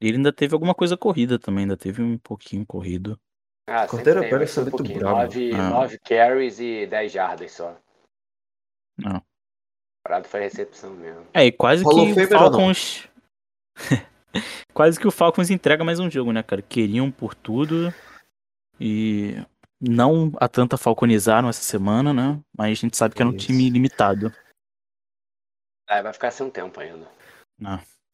[0.01, 3.17] Ele ainda teve alguma coisa corrida também, ainda teve um pouquinho corrido.
[3.69, 4.99] Ah, Cordero sempre tem, Patterson mas é muito um pouquinho.
[4.99, 5.17] brabo.
[5.23, 5.71] Nove, Ah.
[5.71, 7.81] nove carries e 10 jardas só.
[8.99, 9.19] Não.
[9.19, 9.23] A
[10.09, 11.25] parada foi recepção mesmo.
[11.33, 12.29] É, e quase Hall of que o?
[12.29, 13.09] Falcons.
[14.75, 16.63] quase que o Falcons entrega mais um jogo, né, cara?
[16.63, 17.95] Queriam por tudo.
[18.81, 19.41] E
[19.81, 22.39] não a tanta falconizaram essa semana, né?
[22.57, 23.47] Mas a gente sabe que era um Isso.
[23.47, 24.33] time limitado.
[25.89, 27.07] Ah, vai ficar sem um tempo ainda.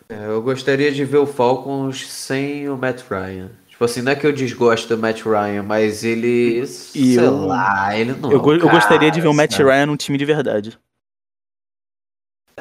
[0.08, 3.50] É, eu gostaria de ver o Falcons sem o Matt Ryan.
[3.68, 6.60] Tipo assim, não é que eu desgosto do Matt Ryan, mas ele.
[6.60, 8.30] E sei eu- lá, ele não.
[8.30, 9.56] Eu, é go- o eu gostaria de ver o Matt?
[9.58, 10.78] Ryan num time de verdade.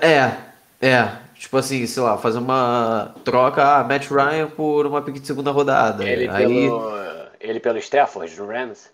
[0.02, 0.38] É,
[0.86, 1.22] é.
[1.36, 5.52] Tipo assim, sei lá, fazer uma troca, ah, Matt Ryan por uma pick de segunda
[5.52, 6.08] rodada.
[6.08, 6.46] Ele Aí.
[6.48, 6.80] pelo,
[7.42, 8.90] ele pelo Stafford, do Rams.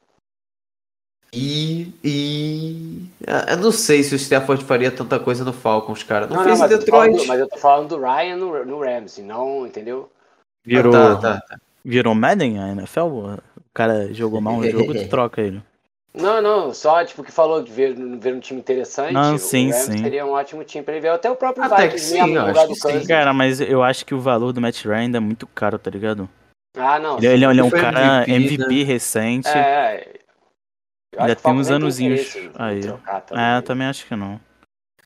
[1.33, 1.93] E.
[2.03, 3.09] E.
[3.49, 6.25] Eu não sei se o Stafford faria tanta coisa no Falcons, cara.
[6.25, 7.25] Não, Não, fez não, mas eu, tô falando, Detroit.
[7.25, 10.09] do- mas eu tô falando do Ryan no, no Rams, e não, entendeu?
[10.65, 11.57] Virou, Ah, tá, tá.
[11.83, 13.01] virou Madden a NFL?
[13.01, 13.39] O
[13.73, 15.61] cara jogou mal no jogo, tu troca ele.
[16.13, 19.13] Não, não, só tipo que falou de ver, ver um time interessante.
[19.13, 19.97] Não, o sim, Rams sim.
[19.99, 21.09] seria um ótimo time pra ele ver.
[21.09, 23.07] Até o próprio Até que Vikings sim, mesmo, eu acho que sim.
[23.07, 25.91] Cara, mas eu acho que o valor do Matt Ryan ainda é muito caro, tá
[25.91, 26.27] ligado?
[26.77, 27.17] Ah, não.
[27.17, 29.47] Ele, ele é- ele é um Foi cara MVP, MVP, recente.
[29.47, 30.17] É, é.
[31.17, 32.13] Ainda tem uns em
[32.55, 32.81] aí.
[32.81, 33.43] trocar também.
[33.43, 34.39] É, eu também acho que não.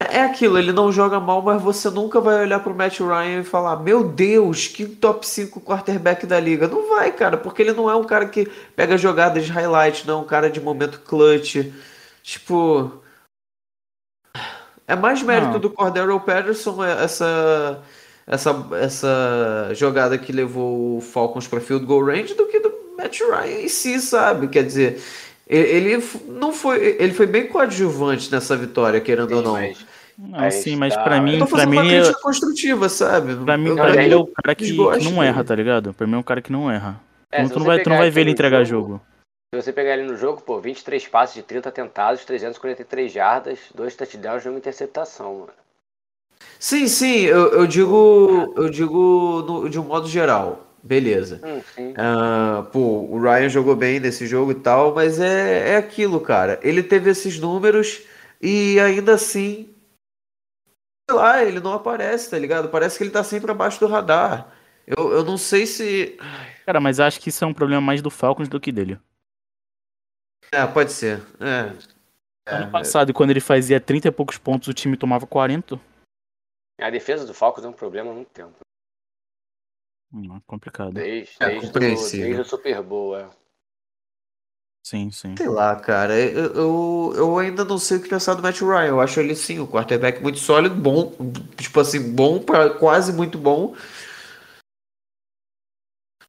[0.10, 3.44] É aquilo, ele não joga mal, mas você nunca vai olhar pro Matt Ryan e
[3.44, 6.68] falar: Meu Deus, que top 5 quarterback da liga.
[6.68, 10.20] Não vai, cara, porque ele não é um cara que pega jogadas de highlight, não
[10.20, 11.72] é um cara de momento clutch.
[12.24, 13.00] Tipo.
[14.88, 15.60] É mais mérito Não.
[15.60, 17.82] do Cordero Patterson é, essa,
[18.32, 23.20] essa, essa jogada que levou o Falcons para field goal range do que do Matt
[23.20, 24.48] Ryan em si, sabe?
[24.48, 25.02] Quer dizer,
[25.46, 29.54] ele, não foi, ele foi bem coadjuvante nessa vitória, querendo ou Sim, não.
[29.54, 29.86] mas-
[30.18, 32.90] Não, Mas sim, mas tá- Eu mim, tô pra fazendo uma mim, eu- crítica construtiva,
[32.90, 33.36] sabe?
[33.38, 35.56] pra mim, Eu- pra mim é ele é o cara que, desgosto não erra, tá
[35.56, 35.94] ligado?
[35.96, 37.00] Pra mim é um cara que não erra.
[37.32, 39.02] É, tu, não você vai, tu não pegar vai ver ele no entregar jogo- jogo.
[39.56, 43.96] Se você pegar ele no jogo, pô, 23 passes de 30 tentados, 343 jardas, dois
[43.96, 45.50] touchdowns e uma interceptação, mano.
[46.60, 50.68] Sim, sim, eu, eu digo, eu digo no- de um modo geral.
[50.84, 51.40] Beleza.
[51.44, 51.94] Hum, sim.
[51.98, 56.60] Ah, pô, o Ryan jogou bem nesse jogo e tal, mas é, é aquilo, cara.
[56.64, 58.02] Ele teve esses números
[58.42, 59.70] e ainda assim,
[61.10, 62.70] sei lá, ele não aparece, tá ligado?
[62.70, 64.52] Parece que ele tá sempre abaixo do radar.
[64.88, 66.18] Eu, eu não sei se.
[66.66, 69.00] Cara, mas acho que isso é um problema mais do Falcons do que dele.
[70.52, 71.22] É, pode ser.
[71.40, 71.72] É.
[72.48, 75.80] Ano É, passado, quando ele fazia 30 e poucos pontos, o time tomava 40.
[76.82, 78.56] A defesa do Falcons é um problema há muito tempo.
[80.12, 80.94] Hum, é complicado.
[80.94, 82.26] Desde, É desde, o, compreensível.
[82.26, 83.30] desde o Super Bowl, é.
[84.84, 85.38] Sim, sim.
[85.38, 88.88] Sei lá, cara, eu, eu, eu ainda não sei o que pensar do Matt Ryan.
[88.88, 91.14] Eu acho ele sim, o quarterback muito sólido, bom,
[91.56, 93.76] tipo assim, bom para quase muito bom.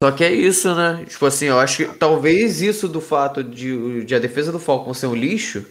[0.02, 1.06] Só que é isso, né?
[1.06, 4.92] Tipo assim, eu acho que talvez isso do fato de, de a defesa do Falcon
[4.92, 5.64] ser um lixo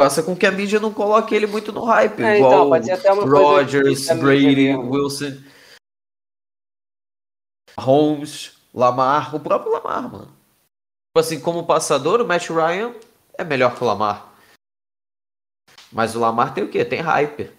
[0.00, 2.86] faça com que a mídia não coloque ele muito no hype, É, igual então, pode
[2.86, 4.74] ser até uma mídia Brady.
[4.74, 5.42] Wilson,
[7.78, 10.32] Holmes, Lamar, o próprio Lamar, mano.
[11.14, 12.94] assim, como passador, o Matt Ryan
[13.36, 14.32] é melhor que o Lamar.
[15.92, 16.82] Mas o Lamar tem o quê?
[16.82, 17.50] Tem hype.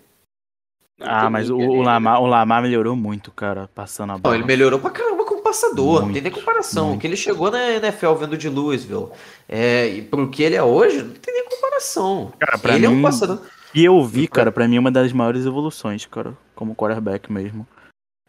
[1.00, 4.34] Ah, mas o, o, Lamar, o Lamar melhorou muito, cara, passando a bola.
[4.34, 5.21] Não, ele melhorou pra caramba
[5.52, 6.86] passador, Muito, não tem nem comparação.
[6.88, 6.98] muito.
[6.98, 9.08] O que ele chegou na NFL vendo de Louisville,
[9.50, 12.32] é, e pro que ele é hoje, não tem nem comparação.
[12.40, 13.40] Cara, pra ele é um mim- passador.
[13.74, 17.66] E eu vi, cara, pra mim uma das maiores evoluções, cara, como quarterback mesmo.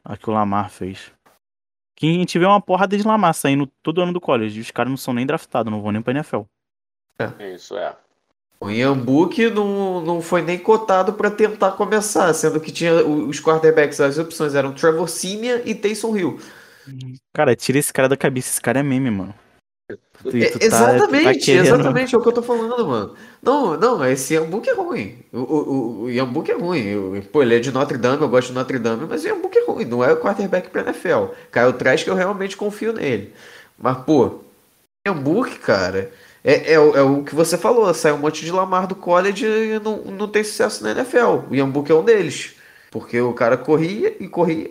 [0.05, 1.11] A que o Lamar fez.
[1.97, 4.61] Que a gente vê uma porrada de Lamar saindo todo ano do college.
[4.61, 6.41] Os caras não são nem draftados, não vão nem pra NFL.
[7.55, 7.95] Isso é.
[8.61, 13.41] O Ian Book não, não foi nem cotado pra tentar começar, sendo que tinha os
[13.41, 16.39] quarterbacks, as opções eram Trevor Simeon e Taysom Hill.
[17.35, 18.51] Cara, tira esse cara da cabeça.
[18.51, 19.35] Esse cara é meme, mano.
[20.23, 23.15] Tu- tu É, tá- tá exatamente, querendo- exatamente, é o que eu tô falando, mano.
[23.43, 25.19] Não, não, esse Book é ruim.
[25.33, 26.85] O, o, o Ian Book é ruim.
[26.87, 29.41] Eu- pô, ele é de Notre Dame, eu gosto de Notre Dame, mas o Ian
[29.41, 31.35] Book é ruim, não é o quarterback pra NFL.
[31.53, 33.35] Kyle Trask, eu realmente confio nele.
[33.79, 34.41] Mas, pô,
[35.23, 36.11] Book, cara,
[36.45, 39.45] é, é, o- é o que você falou, sai um monte de Lamar do college
[39.45, 41.41] e não, não tem sucesso na NFL.
[41.51, 42.55] O Book é um deles.
[42.91, 44.71] Porque o cara corria e corria.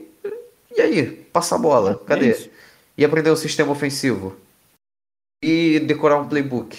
[0.75, 1.11] E aí?
[1.25, 1.99] Passa a bola.
[2.03, 2.31] É Cadê?
[2.31, 2.49] isso.
[2.97, 4.37] E aprender um sistema ofensivo.
[5.43, 6.77] E decorar um playbook.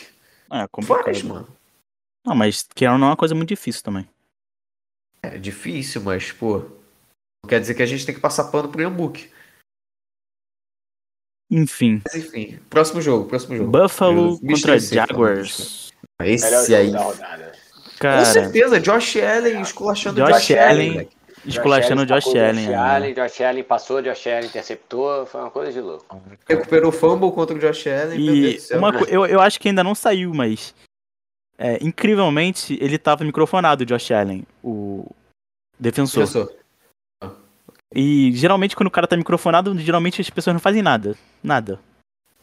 [0.50, 1.04] É, complicado.
[1.04, 1.48] Faz, mano.
[2.24, 4.08] Não, mas que não é uma coisa muito difícil também.
[5.22, 6.58] É difícil, mas, pô.
[6.58, 9.30] Não quer dizer que a gente tem que passar pano pro Yambook.
[11.50, 12.00] Enfim.
[12.04, 13.70] Mas enfim, próximo jogo, próximo jogo.
[13.70, 14.54] Buffalo Mr.
[14.54, 15.92] contra Jaguars.
[16.18, 16.90] Melhor Esse aí.
[16.90, 17.52] rodada.
[17.84, 20.90] Com Cara, certeza, Josh Allen esculachando Josh Josh Allen.
[20.92, 21.08] Allen.
[21.44, 22.54] Esculachando o Josh tacou Allen.
[22.54, 22.74] Josh né?
[22.76, 26.22] Allen, Josh Allen passou, Josh Allen interceptou, foi uma coisa de louco.
[26.48, 28.20] Recuperou o fumble contra o Josh Allen.
[28.20, 28.78] E céu.
[28.78, 30.74] uma, co- eu, eu acho que ainda não saiu, mas.
[31.58, 35.06] é, incrivelmente, ele tava microfonado, o Josh Allen, o
[35.78, 36.22] defensor.
[36.28, 36.62] Professor.
[37.94, 41.16] E geralmente, quando o cara tá microfonado, geralmente as pessoas não fazem nada.
[41.42, 41.78] Nada.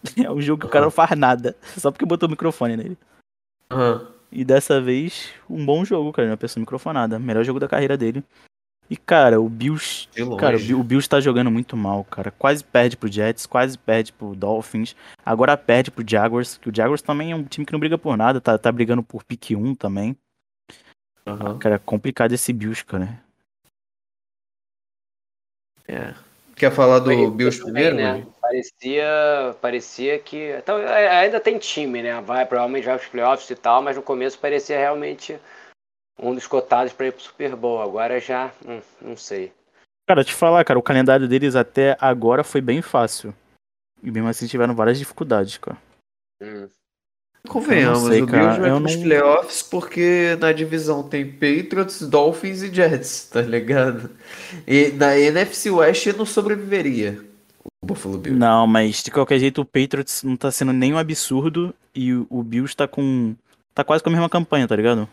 [0.23, 1.57] É um jogo que o cara não faz nada.
[1.77, 2.97] Só porque botou o microfone nele.
[3.69, 4.07] Aham.
[4.31, 6.29] E dessa vez, um bom jogo, cara.
[6.29, 7.17] Uma pessoa microfonada.
[7.19, 8.23] Melhor jogo da carreira dele.
[8.89, 10.07] E, cara, o Bills.
[10.39, 12.31] Cara, o Bill- o Bills tá jogando muito mal, cara.
[12.31, 14.95] Quase perde pro Jets, quase perde pro Dolphins.
[15.23, 18.17] Agora perde pro Jaguars, que o Jaguars também é um time que não briga por
[18.17, 20.17] nada, tá, tá brigando por pique 1 também.
[21.27, 21.59] Aham.
[21.59, 23.21] Cara, é complicado esse Bills, cara.
[25.87, 26.13] É.
[26.55, 27.95] Quer falar do Foi- Bills primeiro?
[27.95, 28.11] né?
[28.13, 28.33] mano?
[28.41, 30.51] Parecia, parecia que.
[30.57, 32.19] Então, é- ainda tem time, né?
[32.21, 35.39] Vai, provavelmente vai pros playoffs e tal, mas no começo parecia realmente
[36.21, 37.81] um dos cotados para ir pro Super Bowl.
[37.81, 39.51] Agora já, hum, não sei.
[40.07, 43.33] Cara, te falar, cara, o calendário deles até agora foi bem fácil.
[44.01, 45.77] E mesmo assim tiveram várias dificuldades, cara.
[46.41, 46.67] Hum.
[47.47, 52.73] Convenhamos, sei, o Bills vai pros não- playoffs porque na divisão tem Patriots, Dolphins e
[52.73, 54.09] Jets, tá ligado?
[54.67, 57.23] E na NFC West não sobreviveria
[57.81, 58.37] o Buffalo Bills.
[58.37, 62.43] Não, mas de qualquer jeito o Patriots não tá sendo nenhum absurdo e o, o
[62.43, 63.35] Bills tá com.
[63.73, 65.07] tá quase com a mesma campanha, tá ligado?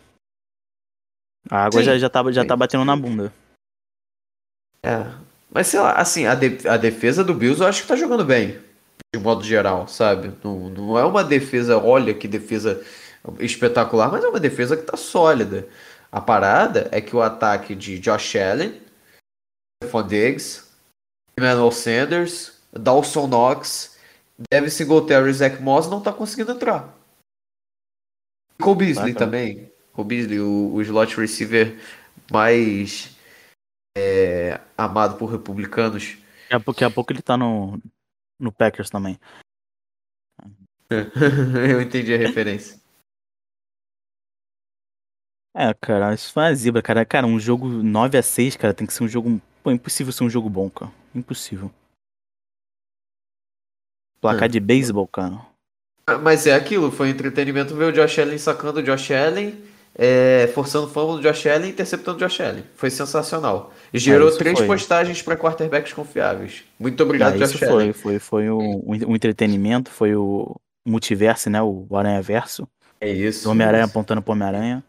[1.50, 2.48] A água Sim, já, já, tá, já sim.
[2.48, 3.32] tá batendo na bunda.
[4.82, 5.04] É.
[5.50, 8.24] Mas sei lá, assim, a, de- a defesa do Bills eu acho que tá jogando
[8.24, 8.61] bem,
[9.14, 10.32] de modo geral, sabe?
[10.44, 12.85] Não, não é uma defesa, olha que defesa
[13.40, 15.66] espetacular, mas é uma defesa que tá sólida.
[16.12, 18.80] A parada é que o ataque de Josh Allen,
[19.82, 20.64] Stephon Diggs,
[21.38, 23.96] Emmanuel Sanders, Dawson Knox,
[24.50, 26.94] Devin Singletary e Zach Moss não tá conseguindo entrar.
[28.61, 29.18] Cole Beasley Bacana.
[29.26, 29.72] também.
[29.96, 31.76] Cole Beasley, o, o slot receiver
[32.30, 33.16] mais
[33.96, 36.16] é, amado por republicanos.
[36.50, 37.80] Daqui a, pouco- daqui a pouco ele tá no,
[38.38, 39.18] no Packers também.
[41.70, 42.78] Eu entendi a referência.
[45.56, 47.04] É, cara, isso foi uma zebra, cara.
[47.06, 49.40] Cara, um jogo 9 a 6 cara, tem que ser um jogo.
[49.62, 50.92] Pô, impossível ser um jogo bom, cara.
[51.14, 51.72] Impossível.
[54.20, 54.48] Placar É.
[54.48, 55.44] de beisebol, cara.
[56.22, 59.61] Mas é aquilo, foi entretenimento ver o Josh Allen sacando o Josh Allen,
[59.98, 62.64] é, forçando o fumble do Josh Allen e interceptando o Josh Allen.
[62.74, 63.72] Foi sensacional.
[63.92, 64.66] E gerou Ah, isso três foi.
[64.66, 66.64] postagens para quarterbacks confiáveis.
[66.78, 67.92] Muito obrigado, Ah, Josh isso Allen.
[67.92, 70.54] foi, foi, foi o, o entretenimento, foi o
[70.87, 71.62] multiverso, né?
[71.62, 72.68] O Aranha Verso.
[73.00, 73.48] É isso.
[73.48, 74.82] O Homem-Aranha apontando pro Homem-Aranha.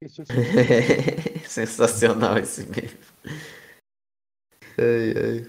[1.46, 2.90] Sensacional esse meme.
[4.78, 5.46] Ai, ai.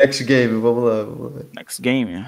[0.00, 1.42] Next game, vamos lá, vamos lá.
[1.54, 2.24] Next game.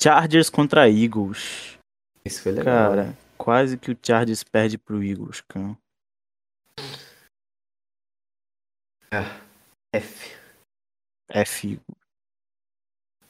[0.00, 1.76] Chargers contra Eagles.
[2.24, 2.90] Isso foi legal.
[2.90, 5.76] Cara, quase que o Chargers perde pro Eagles, cara.
[9.94, 10.34] F.
[11.28, 11.80] F.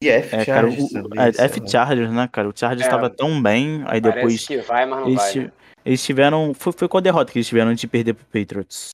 [0.00, 1.68] E F, É, cara, Chargers o, também, é, F.
[1.68, 2.48] Chargers, né, cara?
[2.48, 5.34] O Chargers É, tava tão bem, aí Parece depois que vai, mas não eles, vai.
[5.34, 5.52] Né?
[5.84, 6.54] eles tiveram.
[6.54, 8.90] Foi, foi qual a derrota que eles tiveram antes de perder pro Patriots?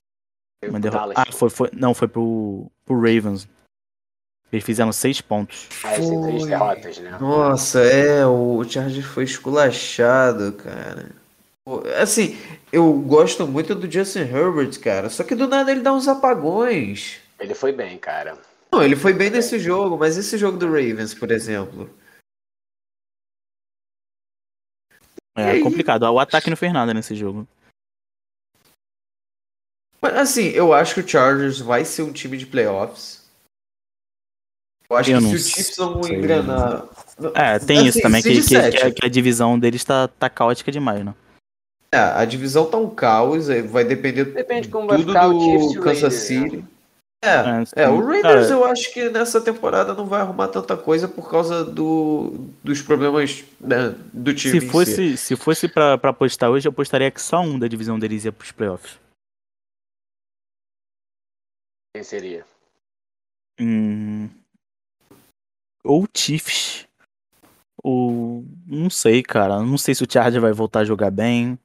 [0.59, 1.13] Foi Uma derrota.
[1.15, 1.69] Ah, foi, foi.
[1.71, 3.47] Não, foi pro, pro Ravens.
[4.51, 5.69] Eles fizeram seis pontos.
[5.81, 6.49] Mas tem três Foi.
[6.49, 7.17] derrotas, né?
[7.21, 11.09] Nossa, é, o Chargers foi esculachado, cara.
[12.01, 12.37] Assim,
[12.71, 15.09] eu gosto muito do Justin Herbert, cara.
[15.09, 17.19] Só que do nada ele dá uns apagões.
[17.39, 18.37] Ele foi bem, cara.
[18.71, 21.89] Não, ele foi bem nesse jogo, mas esse jogo do Ravens, por exemplo.
[25.35, 26.03] É complicado.
[26.03, 27.47] O ataque não fez nada nesse jogo.
[30.01, 33.20] Mas assim, eu acho que o Chargers vai ser um time de playoffs.
[34.91, 36.85] Eu acho Eu que se o Chiefs não engrenar.
[37.33, 38.77] É, tem Assim, isso também, que, que, sete.
[38.77, 41.15] que a- que a divisão deles tá, tá caótica demais, né?
[41.93, 45.73] É, a divisão tá um caos, vai depender Depende como vai tudo ficar o Chiefs
[45.73, 46.49] do o Kansas Raiders, né?
[46.59, 46.65] City.
[47.23, 48.05] É, É, é, o.
[48.05, 52.49] Raiders Cara, eu acho que nessa temporada não vai arrumar tanta coisa por causa do,
[52.63, 54.51] dos problemas né, do time.
[54.51, 54.67] Se em si.
[54.69, 58.25] fosse, se fosse pra, pra apostar hoje, eu apostaria que só um da divisão deles
[58.25, 58.97] ia pros playoffs.
[61.95, 62.45] Quem seria?
[63.59, 64.29] Hum,
[65.83, 66.85] ou Chiefs.
[67.83, 68.45] Ou.
[68.67, 69.59] Não sei, cara.
[69.59, 71.57] Não sei se o Charger vai voltar a jogar bem.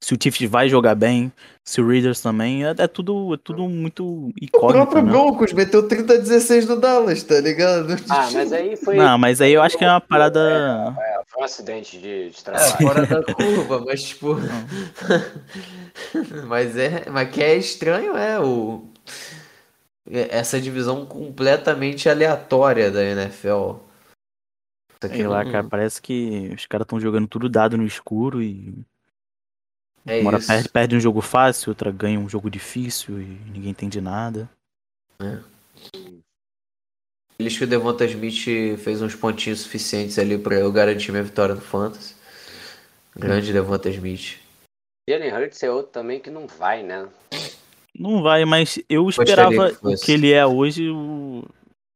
[0.00, 1.32] Se o Chiefs vai jogar bem.
[1.64, 2.64] Se o Raiders também.
[2.64, 5.10] É, é tudo, é tudo muito O incógnito, próprio né?
[5.10, 7.96] Broncos meteu 30 a 16 no Dallas, tá ligado?
[8.08, 8.96] Ah, mas aí foi.
[8.96, 10.94] Não, mas aí eu acho que é uma parada.
[10.96, 12.76] É, foi um acidente de, de É, trabalho.
[12.76, 14.36] fora da curva, mas tipo.
[16.46, 17.06] mas é.
[17.10, 18.84] Mas que é estranho é o.
[20.10, 23.76] é Essa divisão completamente aleatória da NFL.
[25.00, 25.68] Sei lá, não- cara.
[25.68, 28.74] Parece que os caras estão jogando tudo dado no escuro e.
[30.06, 30.48] É Uma hora isso.
[30.48, 34.48] perde, perde um jogo fácil, outra ganha um jogo difícil e ninguém entende nada.
[37.36, 41.54] Feliz que o Devonta Smith fez uns pontinhos suficientes ali pra eu garantir minha vitória
[41.54, 42.16] no Fantasy.
[43.14, 44.38] Grande Devonta Smith.
[45.08, 47.08] Jalen Hurts é outro também que não vai, né?
[47.94, 51.44] Não vai, mas eu esperava que que ele é hoje o-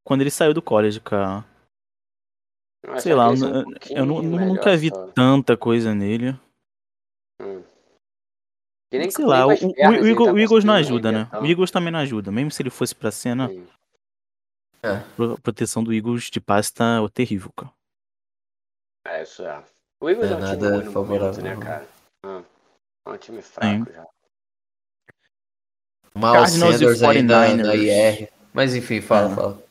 [0.04, 1.44] quando ele saiu do college, cara.
[2.84, 3.34] Eu Sei lá, um
[3.90, 5.06] eu, nunca vi só.
[5.12, 6.30] tanta coisa nele.
[7.40, 7.62] Hum.
[8.92, 10.74] Nem- Sei lá, com o, as o- pernas o ele Eagles, tá o Eagles não
[10.74, 11.18] ajuda, né?
[11.20, 11.42] arrebentar.
[11.42, 12.32] O Eagles também não ajuda.
[12.32, 13.66] Mesmo se ele fosse pra cena, Sim.
[14.84, 17.72] a proteção do Eagles de passe tá terrível, cara.
[19.06, 19.64] É, isso é.
[20.00, 21.88] O Eagles É é, um time nada né, cara?
[22.26, 22.42] Ah,
[23.06, 24.06] é um time fraco já.
[26.14, 27.66] Miles Cardinals e Sanders ainda 49ers.
[27.66, 28.28] na IR.
[28.52, 29.34] Mas enfim, fala, É.
[29.34, 29.62] fala.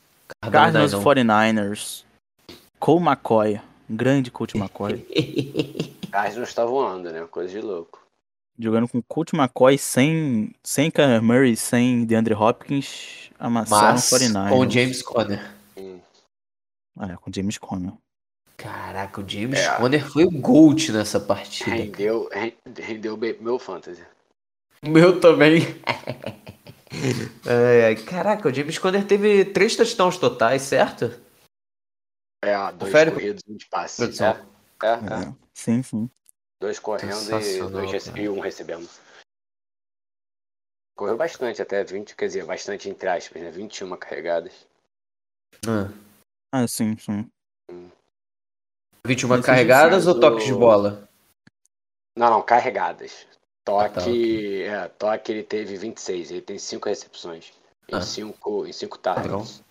[0.51, 1.03] Cardinals não.
[1.03, 2.03] 49ers.
[2.79, 3.61] Cole McCoy.
[3.89, 5.05] Grande coach McCoy.
[6.11, 7.25] Cardinals está voando, né?
[7.29, 7.99] Coisa de louco.
[8.59, 14.49] Jogando com Colt McCoy sem, sem Kyler Murray, sem DeAndre Hopkins, amassaram Mas 49ers.
[14.49, 15.51] com o James Conner.
[16.99, 17.93] É, com James Conner.
[18.57, 19.75] Caraca, o James É.
[19.77, 21.71] Conner foi o GOAT nessa partida.
[21.71, 24.03] Rendeu, ren- rendeu meu fantasy.
[24.84, 25.59] O meu também.
[27.45, 31.05] Ai, Caraca, o James Conner teve três touchdowns totais, certo?
[32.43, 34.01] É, dois Confere, corridos e um de passe.
[34.23, 35.27] É, é, é.
[35.29, 36.09] É, Sim, sim.
[36.59, 38.89] Dois correndo e, dois rece- e um recebendo.
[40.95, 43.51] Correu bastante até, 20, quer dizer, bastante entre aspas, né?
[43.51, 44.67] 21 carregadas.
[45.67, 45.91] Ah,
[46.51, 47.29] Ah, sim, sim.
[49.05, 51.07] 21 Esse carregadas ou do- toques de bola?
[52.15, 53.25] Não, não, carregadas.
[53.62, 54.64] Ah, Toque, tá, ok.
[54.64, 57.51] é, toque ele teve 26, ele tem 5 recepções.
[57.89, 58.01] Em Ah.
[58.01, 59.62] 5 em cinco targets.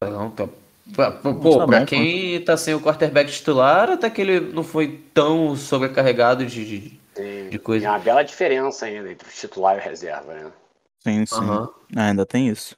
[0.00, 0.48] Não, tá.
[0.94, 4.62] Pra- Pô, Tá pra bom, quem tá sem o quarterback titular, até que ele não
[4.62, 6.64] foi tão sobrecarregado de.
[6.64, 7.82] de- Tem, De coisa.
[7.86, 10.52] tem uma bela diferença ainda entre o titular e o reserva, né?
[11.02, 11.34] Sim, sim.
[11.36, 11.70] Aham.
[11.96, 12.76] Ah, ainda tem isso.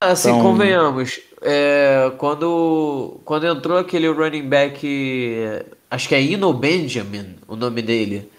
[0.00, 4.86] Assim, Então- convenhamos, é, quando, quando entrou aquele running back,
[5.90, 8.30] acho que é Ino Benjamin, o nome dele,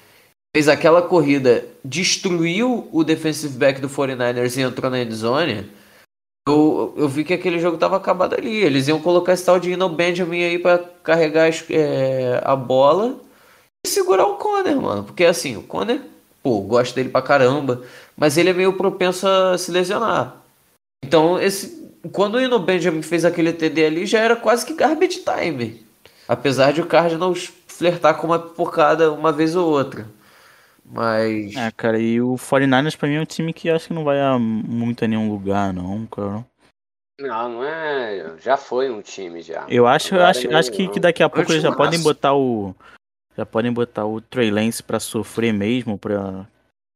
[0.56, 5.70] fez aquela corrida, destruiu o defensive back do 49ers e entrou na endzone,
[6.48, 8.56] eu, eu vi que aquele jogo tava acabado ali.
[8.58, 13.18] Eles iam colocar esse tal de Ino Benjamin aí pra carregar as- é, a bola
[13.86, 15.04] e segurar o Conner, mano.
[15.04, 16.02] Porque assim, o Conner,
[16.44, 17.84] pô, gosto dele pra caramba,
[18.18, 20.36] mas ele é meio propenso a se lesionar.
[21.06, 25.24] Então, esse, quando o Ino Benjamin fez aquele TD ali, já era quase que garbage
[25.24, 25.86] time.
[26.28, 30.08] Apesar de o Cardinals flertar com uma pipocada uma vez ou outra.
[30.94, 31.56] Mas.
[31.56, 34.20] É, cara, e o 49ers pra mim é um time que acho que não vai
[34.20, 36.46] a muito a nenhum lugar, não, cara.
[37.20, 38.36] Não, não é.
[38.40, 39.66] Já foi um time já.
[39.70, 41.78] Eu acho, eu acho, acho que, que daqui a pouco eles já timaço.
[41.84, 42.76] podem botar o.
[43.38, 46.46] Já podem botar o Trey Lance pra sofrer mesmo, pra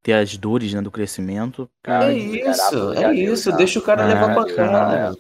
[0.04, 1.70] ter as dores né, do crescimento.
[1.84, 3.52] Cara, é isso, é viu, isso.
[3.52, 3.56] já.
[3.56, 4.36] Deixa o cara É, levar cara.
[4.36, 5.18] pancada.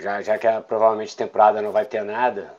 [0.00, 2.52] Já, já que a, provavelmente temporada não vai ter nada.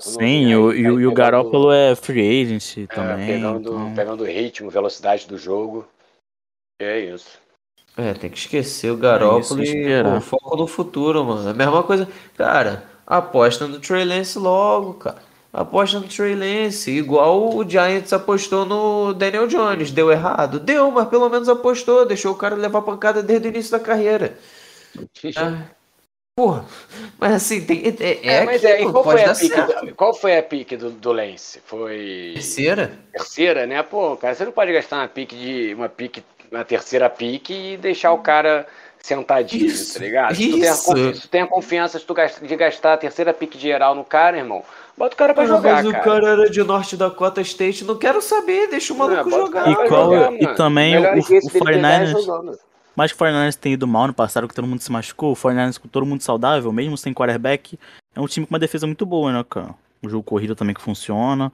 [0.00, 3.26] Sim, aí, e o, aí e, o- e o Garoppolo é free agent é, também.
[3.26, 5.86] pegando, então- pegando o ritmo, velocidade do jogo.
[6.80, 7.38] É isso.
[7.96, 11.48] É, tem que esquecer o Garoppolo É e pô, foco no futuro, mano.
[11.48, 12.06] A mesma coisa.
[12.36, 15.22] Cara, aposta no Trey Lance logo, cara.
[15.52, 16.90] Aposta no Trey Lance.
[16.90, 19.90] Igual o Giants apostou no Daniel Jones.
[19.92, 20.60] Deu errado?
[20.60, 22.04] Deu, mas pelo menos apostou.
[22.04, 24.36] Deixou o cara levar pancada desde o início da carreira.
[25.36, 25.62] Ah,
[26.36, 26.66] porra,
[27.18, 29.48] mas assim, tem, é, é, É, mas é, e aquilo, qual pode foi, a pique,
[29.54, 29.86] certo.
[29.86, 31.62] do- qual foi a pique do, do Lance?
[31.64, 32.92] Foi Terceira?
[33.10, 33.82] terceira, né?
[33.82, 36.22] Pô, cara, você não pode gastar uma pique de uma pique,
[36.52, 38.66] uma terceira pique e deixar o cara
[38.98, 40.34] sentadinho, Isso, tá ligado?
[40.34, 41.14] Se tu, tem a, isso.
[41.14, 44.36] se tu tem a confiança tu gasta- de gastar a terceira pique geral no cara,
[44.36, 44.62] irmão,
[44.94, 46.04] bota o cara pra Ah, jogar, mas o cara.
[46.04, 49.64] cara era de Norte Dakota State, não quero saber, deixa o maluco É, o jogar.
[49.64, 50.54] cara E qual- jogar, e mano.
[50.56, 52.12] também o- o é 49ers
[52.96, 55.32] Mas que o 49ers tem ido mal no passado, que todo mundo se machucou.
[55.32, 57.78] O 49ers com todo mundo saudável, mesmo sem quarterback,
[58.14, 59.74] é um time com uma defesa muito boa, né, cara?
[60.02, 61.52] O jogo corrido também que funciona.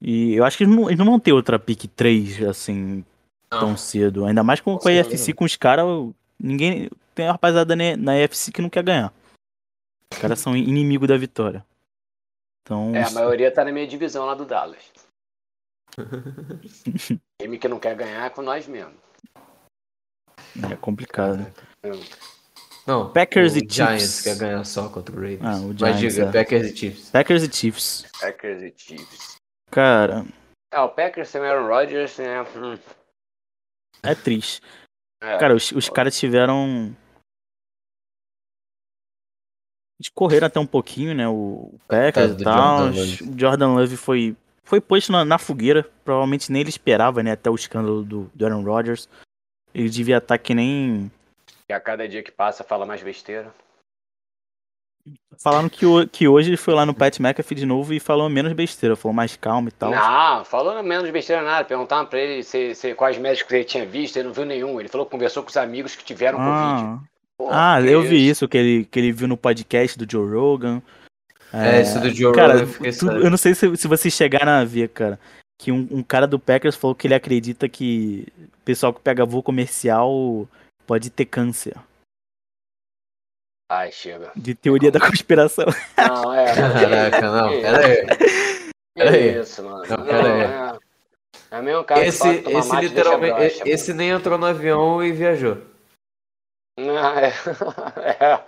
[0.00, 3.04] E eu acho que eles não, eles não vão ter outra pick 3, assim,
[3.50, 4.24] tão cedo.
[4.24, 4.98] Ainda mais com, com a Não.
[5.00, 5.84] EFC, com os caras.
[6.38, 6.88] Ninguém.
[7.14, 9.12] Tem uma rapaziada na, na EFC que não quer ganhar.
[10.12, 11.64] Os caras são inimigo da vitória.
[12.62, 12.94] Então.
[12.94, 14.90] É, a maioria tá na minha divisão lá do Dallas.
[17.40, 18.94] Time que não quer ganhar é com nós mesmo.
[20.70, 21.46] É complicado.
[22.86, 24.22] Não, Packers o e Giants Chiefs.
[24.22, 25.40] quer ganhar só contra o Ravens.
[25.42, 26.32] Ah, o Mas Giants, diga, é.
[26.32, 27.10] Packers e Chiefs.
[27.10, 28.06] Packers e Chiefs.
[28.20, 29.36] Packers e Chiefs.
[29.70, 30.24] Cara,
[30.72, 32.42] Ah, o Packers tem o Aaron Rodgers, né?
[32.56, 32.78] Hum,
[34.02, 34.60] é triste.
[35.22, 35.38] é.
[35.38, 36.94] Cara, os, os caras tiveram.
[40.00, 41.28] Eles correram até um pouquinho, né?
[41.28, 42.78] O Packers Coitado e tal.
[42.92, 43.22] Jordan Love.
[43.30, 45.88] O Jordan Love foi, foi posto na, na fogueira.
[46.04, 47.32] Provavelmente nem ele esperava, né?
[47.32, 49.08] Até o escândalo do, do Aaron Rodgers.
[49.74, 51.10] Ele devia estar que nem.
[51.68, 53.52] E a cada dia que passa fala mais besteira.
[55.42, 58.52] Falaram que, que hoje ele foi lá no Pat McAfee de novo e falou menos
[58.52, 59.90] besteira, falou mais calmo e tal.
[59.90, 61.64] Não, falou menos besteira nada.
[61.64, 64.78] Perguntaram pra ele se, se- quais médicos ele tinha visto, ele não viu nenhum.
[64.78, 66.52] Ele falou que conversou com os amigos que tiveram Covid.
[66.54, 66.98] Ah,
[67.36, 70.30] Pô, ah que eu vi isso, que ele, que ele viu no podcast do Joe
[70.30, 70.80] Rogan.
[71.52, 74.52] É, isso do Joe Cara, Rogan, eu tu- eu não sei se, se vocês chegaram
[74.52, 75.18] a ver, cara,
[75.62, 79.24] que um, um cara do Packers falou que ele acredita que o pessoal que pega
[79.24, 80.48] voo comercial
[80.84, 81.76] pode ter câncer.
[83.70, 84.32] Ai, chega.
[84.34, 85.66] De teoria da conspiração.
[85.96, 86.52] Não, é.
[86.52, 88.06] Caraca, não, pera aí.
[88.06, 89.40] Que pera aí.
[89.40, 89.84] isso, mano.
[89.88, 90.78] Não, Não, pera aí.
[90.78, 91.58] é.
[91.58, 95.12] É mesmo cara que Esse, esse mate literalmente, broxa, esse nem entrou no avião e
[95.12, 95.54] viajou.
[95.54, 96.92] mano.
[96.92, 97.28] Não, é.
[98.20, 98.44] é.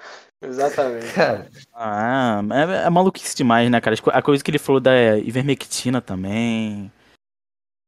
[0.46, 1.12] Exatamente.
[1.14, 2.42] Cara, Ah,
[2.82, 3.96] é, é maluquice demais, né, cara?
[4.06, 6.90] A coisa que ele falou da ivermectina também.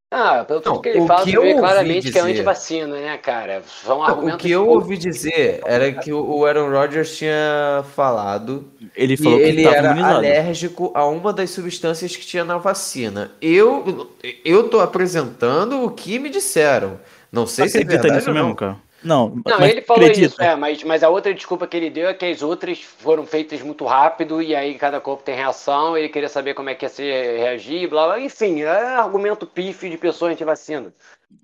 [0.09, 2.97] Ah, pelo Não, que ele o fala, que vê ouvi claramente que é dizer- antivacina,
[3.01, 3.63] né, cara?
[3.85, 8.65] São o argumentos que eu pouco- ouvi dizer era que o Aaron Rodgers tinha falado
[8.95, 10.17] Ele que falou que ele tava era imunizado.
[10.19, 13.33] alérgico a uma das substâncias que tinha na vacina.
[13.43, 14.09] Eu,
[14.45, 17.01] eu tô apresentando o que me disseram.
[17.33, 18.43] Não sei se é acredita verdade nisso ou não.
[18.45, 18.77] mesmo, cara?
[19.07, 20.27] Não, Não, mas ele falou acredita.
[20.27, 23.25] isso, é, mas, mas a outra desculpa que ele deu é que as outras foram
[23.25, 26.85] feitas muito rápido e aí cada corpo tem reação, ele queria saber como é que
[26.85, 28.21] ia se reagir, blá blá.
[28.21, 30.93] Enfim, é argumento pífio de pessoa antivacina.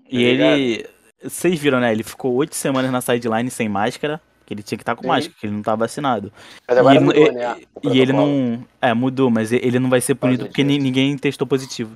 [0.09, 0.85] E Tá ele.
[1.23, 1.93] Vocês viram, né?
[1.93, 4.19] Ele ficou oito semanas na sideline sem máscara.
[4.45, 5.07] Que ele tinha que estar com Sim.
[5.07, 6.33] máscara, que ele não tá vacinado.
[6.67, 7.55] Mas agora E ele- mudou, e- né?
[7.93, 8.67] E ele não.
[8.81, 10.83] É, mudou, mas ele não vai ser punido porque ni- disso.
[10.83, 11.95] ninguém testou positivo.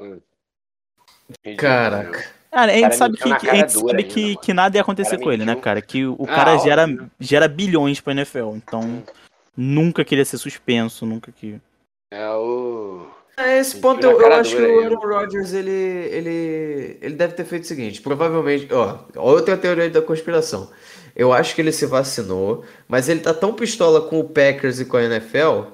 [0.00, 2.24] Ridículo, Caraca.
[2.52, 2.58] Né?
[2.58, 4.38] Cara, a gente cara sabe, que, a gente sabe ainda, que, mano.
[4.40, 5.82] que nada ia acontecer com ele, né, cara?
[5.82, 7.10] Que o, Ah, cara gera, óbvio.
[7.20, 8.54] gera bilhões pra NFL.
[8.56, 9.02] Então,
[9.56, 11.60] nunca queria ser suspenso, nunca que.
[12.10, 13.06] É o.
[13.36, 14.84] A esse ponto eu, eu acho que o aí.
[14.84, 20.02] Aaron Rodgers ele, ele, ele deve ter feito o seguinte, provavelmente, ó, outra teoria da
[20.02, 20.70] conspiração.
[21.14, 24.84] Eu acho que ele se vacinou, mas ele tá tão pistola com o Packers e
[24.84, 25.70] com a NFL,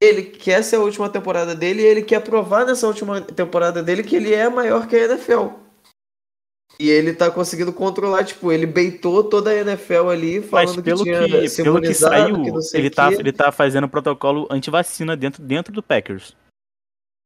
[0.00, 4.02] ele quer ser a última temporada dele e ele quer provar nessa última temporada dele
[4.02, 5.63] que ele é maior que a NFL.
[6.78, 11.04] E ele tá conseguindo controlar, tipo, ele beitou toda a NFL ali, Mas falando pelo
[11.04, 15.42] que que, tinha pelo que saiu, que ele tá, ele tá fazendo protocolo antivacina dentro,
[15.42, 16.36] dentro do Packers.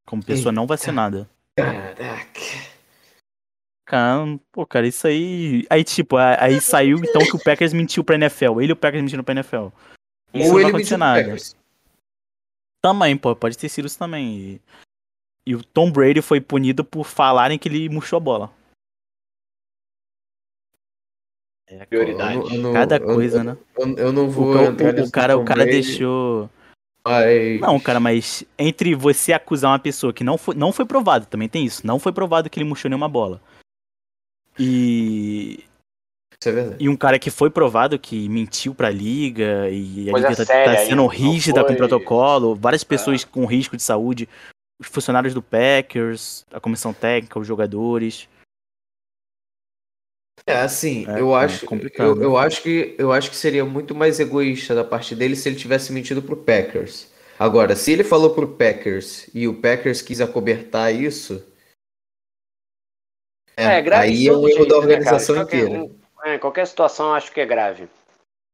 [0.06, 1.28] Como pessoa não vacinada.
[1.56, 2.40] Caraca.
[3.86, 5.66] Cara, pô, cara, isso aí.
[5.70, 8.60] Aí, tipo, aí saiu então que o Packers mentiu pra NFL.
[8.60, 9.68] Ele e o Packers mentiram pra NFL.
[10.34, 11.22] Isso Ou não ele acontecer mentiu nada.
[11.22, 11.56] Packers.
[12.82, 14.38] Também, pô, pode ter sido isso também.
[14.38, 14.60] E,
[15.46, 18.57] e o Tom Brady foi punido por falarem que ele murchou a bola.
[21.70, 22.34] É, Prioridade.
[22.36, 23.56] Eu não- eu não- Cada eu- coisa, eu- né?
[23.78, 26.48] Eu, eu não O, vou o- nesse o cara, o cara deixou.
[27.06, 31.26] mas- Não, cara, mas entre você acusar uma pessoa que não foi, não foi provado,
[31.26, 31.86] também tem isso.
[31.86, 33.40] Não foi provado que ele murchou nenhuma bola.
[34.58, 35.64] E,
[36.40, 36.76] Isso é verdade.
[36.84, 40.44] e um cara que foi provado que mentiu pra liga e a Coisa liga tá,
[40.46, 43.26] séria tá sendo não rígida com foi- o protocolo, várias pessoas É.
[43.26, 44.28] com risco de saúde,
[44.80, 48.28] os funcionários do Packers, a comissão técnica, os jogadores.
[50.46, 52.06] É, assim, É, eu é acho, complicado.
[52.16, 55.48] eu, eu acho que eu acho que seria muito mais egoísta da parte dele se
[55.48, 57.10] ele tivesse mentido pro Packers.
[57.38, 61.44] Agora, se ele falou pro Packers e o Packers quis acobertar isso,
[63.56, 65.82] É, grave aí é um erro da né, organização Qualquer- inteira.
[65.84, 67.88] um- é, qualquer situação eu acho que é grave.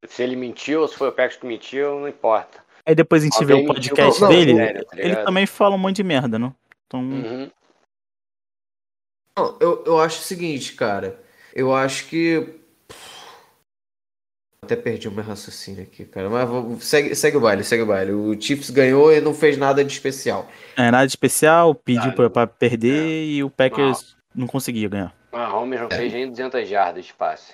[0.07, 2.63] Se ele mentiu ou se foi o Packers que mentiu, não importa.
[2.85, 5.25] Aí depois a gente vê Alguém o mentiu podcast pra dele, sério, tá ele ligado?
[5.25, 6.53] também fala um monte de merda, né?
[6.85, 7.51] Então, Uhum.
[9.37, 11.19] Não, eu, eu acho o seguinte, cara.
[11.55, 12.59] Eu acho que.
[14.63, 16.27] Até perdi o meu raciocínio aqui, cara.
[16.29, 18.11] Mas vou- segue, segue o baile, segue o baile.
[18.13, 20.49] O Chiefs ganhou e não fez nada de especial.
[20.75, 22.31] é nada de especial, pediu Ah, pra, não.
[22.31, 25.15] pra perder e o Packers não conseguia ganhar.
[25.31, 27.53] Mahomes não fez nem 200 jardas de passe.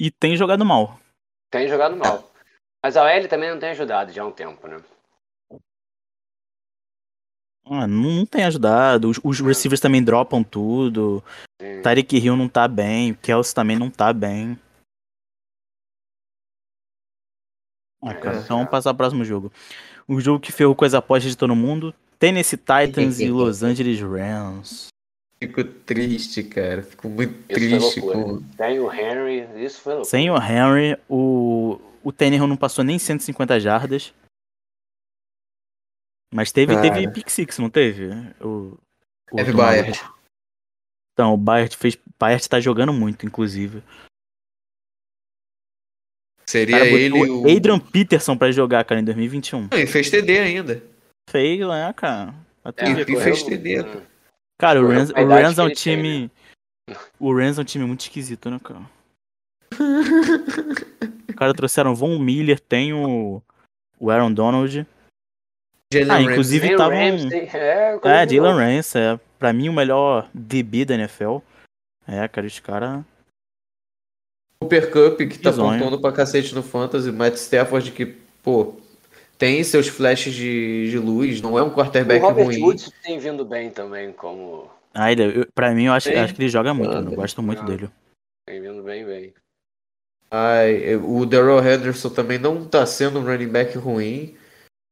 [0.00, 1.00] E tem jogado mal.
[1.50, 2.30] Tem jogado mal.
[2.84, 4.76] Mas a OL também não tem ajudado já há um tempo, né?
[7.70, 9.08] Ah, não, não tem ajudado.
[9.08, 11.22] Os, os receivers também dropam tudo.
[11.60, 11.82] Sim.
[11.82, 13.12] Tyreek Hill não tá bem.
[13.12, 14.58] O Kelsey também não tá bem.
[18.02, 18.70] Ah, cara, É, então vamos é.
[18.70, 19.52] passar pro próximo jogo.
[20.06, 21.94] O jogo que ferrou com as apostas de todo mundo.
[22.18, 24.88] Tennessee Titans e Los Angeles Rams.
[25.40, 26.82] Fico triste, cara.
[26.82, 28.42] Fico muito triste com.
[28.56, 30.10] Tem o Henry, isso foi loucura.
[30.10, 34.12] Sem o Henry, o, o Tannehill não passou nem 150 jardas.
[36.32, 36.90] Mas teve, Cara.
[36.90, 38.10] teve pick six, não teve?
[38.40, 38.78] O,
[39.32, 39.98] o Teve Bayard.
[41.12, 41.98] Então, o Bayard fez.
[42.18, 43.82] Bayard tá jogando muito, inclusive.
[46.46, 47.44] Seria cara ele o.
[47.44, 49.68] Adrian Peterson pra jogar, cara, em 2021.
[49.70, 50.82] Não, e fez TD ainda.
[51.28, 52.34] Fez, né, cara?
[52.64, 53.20] Até É, ver e é.
[53.20, 53.80] fez TD.
[53.82, 54.02] Hum.
[54.58, 56.30] Cara, o Rams, o Rams é um ele tem, time.
[57.20, 58.90] O Rams é um time muito esquisito, né, cara?
[61.28, 63.42] O cara trouxeram o Von Miller, tem o.
[64.00, 64.86] O Aaron Donald.
[65.92, 68.54] Jalen Ah, inclusive o tava um- Ramsey, é, É, Jalen.
[68.76, 69.20] Ramsey, é.
[69.38, 71.38] Pra mim o melhor DB da NFL.
[72.06, 73.02] É, cara, os caras.
[74.60, 75.72] Cooper Cup, que tá Bizonho.
[75.78, 77.10] pontuando pra cacete no Fantasy.
[77.12, 78.04] Matt Stafford, que,
[78.42, 78.74] pô,
[79.38, 81.40] tem seus flashes de, de luz.
[81.40, 82.60] Não é um O quarterback Robert ruim.
[82.62, 84.68] Woods tem vindo bem também, como.
[84.92, 87.40] Ah, ele, eu- pra mim, eu acho, acho que ele joga muito, Ah, eu gosto
[87.42, 87.64] muito ah.
[87.64, 87.88] dele.
[88.46, 89.32] Tem vindo bem, bem.
[90.30, 94.36] Ai, o Darrell Henderson também não tá sendo um running back ruim.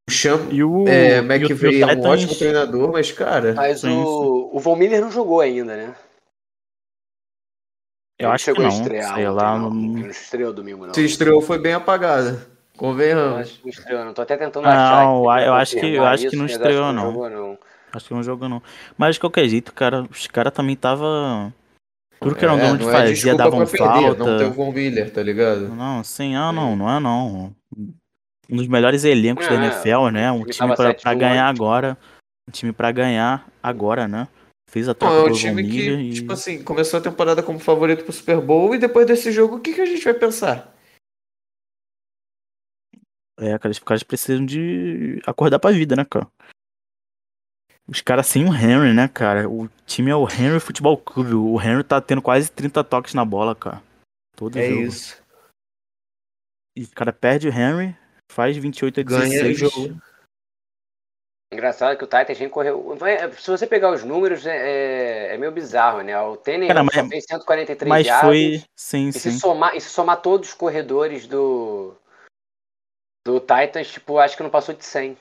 [0.09, 0.87] O Cham E o.
[0.89, 5.01] é, o- McVay é um Titans- ótimo treinador, mas, cara, Mas o, o Von Miller
[5.01, 5.95] não jogou ainda, né?
[8.19, 8.81] Eu Ele acho que chegou a não.
[8.83, 9.59] estrear Sei lá.
[9.59, 9.71] não.
[9.71, 10.95] não- não estreou domingo, não.
[10.95, 12.47] se estreou foi bem apagada.
[12.77, 13.61] Convenhamos.
[13.65, 14.15] não estreou, não.
[14.15, 15.03] Tô até tentando Não, achar.
[15.03, 17.07] aqui pra eu acho que- eu acho que não estreou, não.
[17.07, 17.59] jogou, não.
[17.93, 18.63] Acho que não jogou, não.
[18.97, 21.53] Mas de qualquer jeito, cara, os caras também tava.
[22.21, 24.25] Tudo que era um É, Donald não é fazia, davam pra perder, falta.
[24.25, 25.69] Não tem o Von Miller, tá ligado?
[25.69, 27.55] Não, sim, ah, não, não é não.
[28.49, 30.30] Um dos melhores elencos da É, NFL, né?
[30.30, 31.99] Um time time tava pra, 7-1 pra ganhar agora.
[32.49, 34.28] Um time pra ganhar agora, né?
[34.68, 36.14] Fez a troca é um time que, e...
[36.14, 39.61] tipo assim, começou a temporada como favorito pro Super Bowl e depois desse jogo, o
[39.61, 40.74] que, que a gente vai pensar?
[43.38, 46.26] É, cara, os caras precisam de acordar pra vida, né, cara?
[47.86, 49.49] Os caras sem o Henry, né, cara?
[49.49, 51.34] O time é o Henry Futebol Clube.
[51.34, 53.80] O Henry tá tendo quase 30 toques na bola, cara.
[54.34, 54.82] Todo É jogo.
[54.82, 55.22] isso.
[56.76, 57.97] E o cara perde o Henry,
[58.31, 59.57] faz 28 a Ganha 16.
[59.62, 60.01] o jogo.
[61.53, 62.97] Engraçado que o Titans nem correu.
[63.39, 64.57] Se você pegar os números, é,
[65.31, 66.20] é- é meio bizarro, né?
[66.20, 66.68] O Tênis
[67.09, 68.22] fez 143 Mas jardas.
[68.29, 68.64] foi.
[68.74, 69.31] Sim, E sim.
[69.31, 71.95] se, somar, e se somar todos os corredores do.
[73.24, 75.16] Do Titans, tipo, acho que não passou de 100.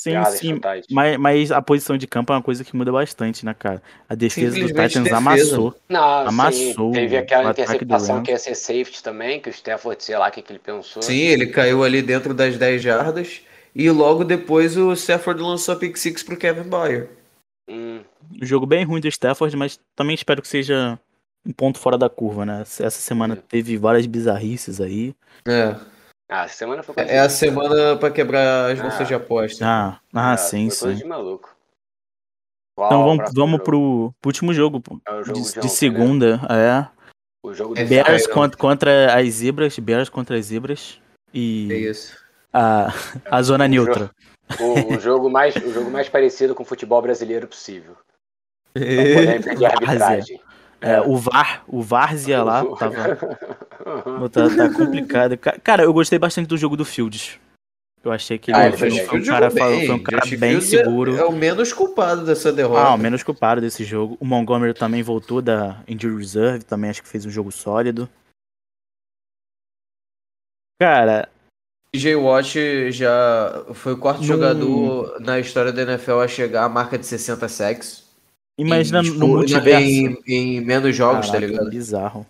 [0.00, 0.60] Sim, sim.
[0.90, 3.82] Mas, mas a posição de campo é uma coisa que muda bastante, né, cara?
[4.08, 5.16] A defesa do Titans defesa.
[5.18, 5.74] amassou.
[5.90, 6.52] Não, Amassou
[6.88, 10.30] sim, teve aquela interceptação que ia ser safety também, que o Stafford, sei lá o
[10.30, 11.02] que, que ele pensou.
[11.02, 13.42] Sim, ele caiu ali dentro das 10 jardas.
[13.74, 17.08] E logo depois o Stafford lançou a pick six pro Kevin Byard.
[17.68, 18.00] Hum,
[18.40, 20.98] Um jogo bem ruim do Stafford, mas também espero que seja
[21.44, 22.62] um ponto fora da curva, né?
[22.62, 23.42] Essa semana Sim.
[23.46, 25.14] teve várias bizarrices aí.
[25.46, 25.76] É.
[26.30, 28.82] Ah, essa semana foi coisa É a de- semana pra quebrar as Ah.
[28.84, 29.64] bolsas de aposta.
[29.66, 31.02] Ah, ah Ah, sim, foi coisa sim.
[31.02, 31.54] de maluco.
[32.78, 33.64] Então Qual o vamos, vamos jogo?
[33.64, 35.00] pro, pro último jogo, pô.
[35.06, 36.88] É o jogo De, de de ontem, segunda, é.
[37.42, 41.00] O jogo É Bears contra, contra as zebras, Bears contra as zebras.
[41.34, 42.16] É E isso.
[42.52, 42.88] a,
[43.30, 44.10] a zona O neutra.
[44.60, 47.96] O, o jogo mais, o jogo mais parecido com o futebol brasileiro possível.
[48.72, 50.40] Pra poder perder a arbitragem.
[50.80, 53.16] É, o VAR, o Várzea lá, tava.
[54.30, 55.36] Tá, tá complicado.
[55.38, 57.38] Ca- Cara, eu gostei bastante do jogo do Fields.
[58.04, 59.28] Eu achei que ele Ah, foi, ele foi foi bem.
[59.28, 61.16] um cara, jogou foi um cara Josh bem Fields é- seguro.
[61.16, 62.80] É, o menos culpado dessa derrota.
[62.80, 64.16] Ah, o menos culpado desse jogo.
[64.20, 68.08] O Montgomery também voltou da Injury Reserve, também acho que fez um jogo sólido.
[70.80, 71.28] Cara,
[71.92, 76.68] TJ Watt já foi o quarto No- jogador na história da NFL a chegar à
[76.68, 78.08] marca de 60 sacks.
[78.60, 79.86] Imagina em, no tipo, multiverso.
[79.88, 81.70] Em, em menos jogos, tá Caraca, ligado?
[81.70, 82.26] bizarro.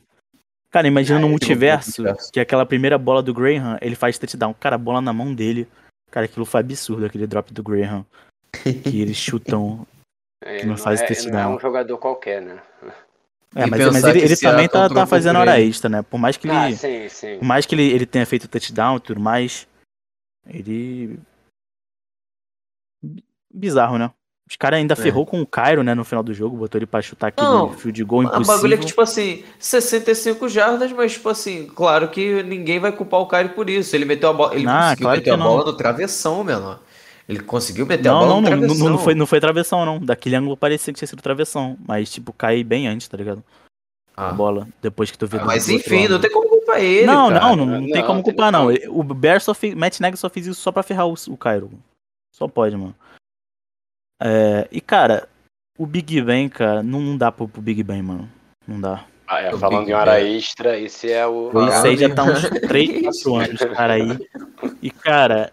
[0.70, 2.33] Cara, imagina Ah, no é, multiverso, multiverso.
[2.33, 4.55] que aquela primeira bola do Graham, ele faz touchdown.
[4.55, 5.66] Cara, a bola na mão dele.
[6.11, 8.07] Cara, aquilo foi absurdo, aquele drop do Graham.
[8.85, 9.87] Que eles chutam.
[10.45, 11.57] Ele Que não faz é, não é touchdown.
[11.57, 12.62] um jogador qualquer, né?
[13.57, 15.68] É, E mas, mas ele, ele também tá, tá fazendo hora ele.
[15.70, 16.03] extra, né?
[16.03, 16.57] Por mais que ele.
[16.57, 17.39] Ah, sim, sim.
[17.39, 19.66] Por mais que ele, ele tenha feito touchdown e tudo mais,
[20.47, 21.18] ele.
[23.03, 24.12] Bi- Bizarro, né?
[24.51, 24.97] Os caras ainda É.
[24.97, 27.73] ferrou com o Cairo, né, no final do jogo, botou ele pra chutar aquele Não,
[27.73, 28.55] field goal A impossível.
[28.57, 33.21] bagulho é que, tipo assim, 65 jardas, mas, tipo assim, claro que ninguém vai culpar
[33.21, 33.95] o Caio por isso.
[33.95, 34.55] Ele meteu a bola.
[34.57, 35.47] Ele Ah, conseguiu claro meter a não.
[35.47, 36.81] bola no travessão, menor.
[37.29, 38.79] Ele conseguiu meter a Não, bola não, no não, travessão.
[38.87, 40.01] não, não foi, não foi travessão, não.
[40.01, 41.77] Daquele ângulo parecia que tinha sido travessão.
[41.87, 43.45] Mas, tipo, cai bem antes, tá ligado?
[44.17, 44.33] A Ah.
[44.33, 47.07] bola, depois que tu vê Ah, do- mas do enfim, não tem como culpar ele.
[47.07, 47.41] não, cara.
[47.41, 48.67] não, não, não tem Não, como culpar, não.
[48.89, 49.75] O Bear só fez.
[49.77, 51.71] Matt Nagy só fez isso só pra ferrar o, o Cairo.
[52.35, 52.95] Só pode, mano.
[54.21, 55.27] É, e, cara,
[55.79, 58.29] o Big Ben, cara, não, não dá pro, pro Big Ben, mano.
[58.68, 59.05] Não dá.
[59.27, 61.51] Ah, é, falando Big em hora extra, esse é o.
[61.57, 64.18] Ah, Isso aí já tá uns meu 3, 4 anos, cara, aí.
[64.83, 65.53] E, cara,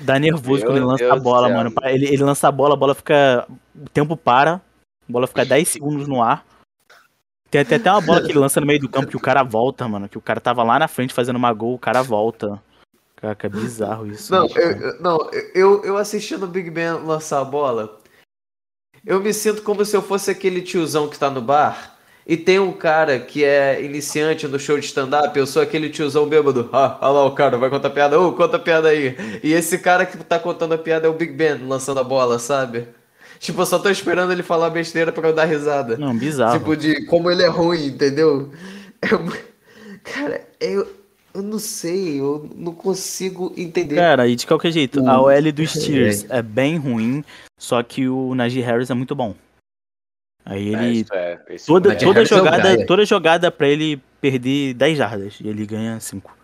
[0.00, 1.72] dá nervoso Meu quando ele lança Deus a bola, mano.
[1.82, 3.46] Ele, ele lança a bola, a bola fica.
[3.74, 6.44] O tempo para, a bola fica 10 segundos no ar.
[7.50, 9.42] Tem, tem até uma bola que ele lança no meio do campo que o cara
[9.42, 10.08] volta, mano.
[10.08, 12.62] Que o cara tava lá na frente fazendo uma gol, o cara volta.
[13.24, 14.30] Caraca, é bizarro isso.
[14.30, 17.98] Não, eu, não eu, eu assistindo o Big Ben lançar a bola,
[19.04, 21.96] eu me sinto como se eu fosse aquele tiozão que tá no bar
[22.26, 26.26] e tem um cara que é iniciante no show de stand-up, eu sou aquele tiozão
[26.26, 26.68] bêbado.
[26.70, 28.20] Ah, olha lá o cara, vai contar piada.
[28.20, 29.16] Ô, conta a piada aí.
[29.42, 32.38] E esse cara que tá contando a piada é o Big Ben lançando a bola,
[32.38, 32.88] sabe?
[33.38, 35.96] Tipo, eu só tô esperando ele falar besteira pra eu dar risada.
[35.96, 36.58] Não, bizarro.
[36.58, 38.50] Tipo, de como ele é ruim, entendeu?
[39.00, 39.08] É
[40.04, 40.86] Cara, eu,
[41.34, 43.96] eu não sei, eu não consigo entender.
[43.96, 47.24] Cara, e de qualquer jeito, O- a OL dos Steelers é bem ruim,
[47.58, 49.34] só que o Najee Harris é muito bom.
[50.46, 51.00] Aí É, ele.
[51.00, 52.86] isso é, esse Toda, toda é jogada, Gaia.
[52.86, 55.40] toda jogada pra ele perder 10 jardas.
[55.40, 56.36] E ele ganha 5.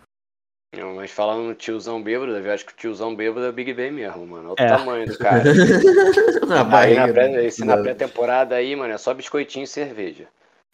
[0.75, 3.73] Não, mas falando no tiozão bêbado, eu acho que o tiozão bêbado é o Big
[3.73, 4.55] Ben mesmo, mano.
[4.57, 4.73] Olha É.
[4.73, 5.43] o tamanho do cara.
[6.47, 7.07] Na Aí barriga.
[7.07, 10.27] na pré- esse na do- pré-temporada aí, mano, é só biscoitinho e cerveja.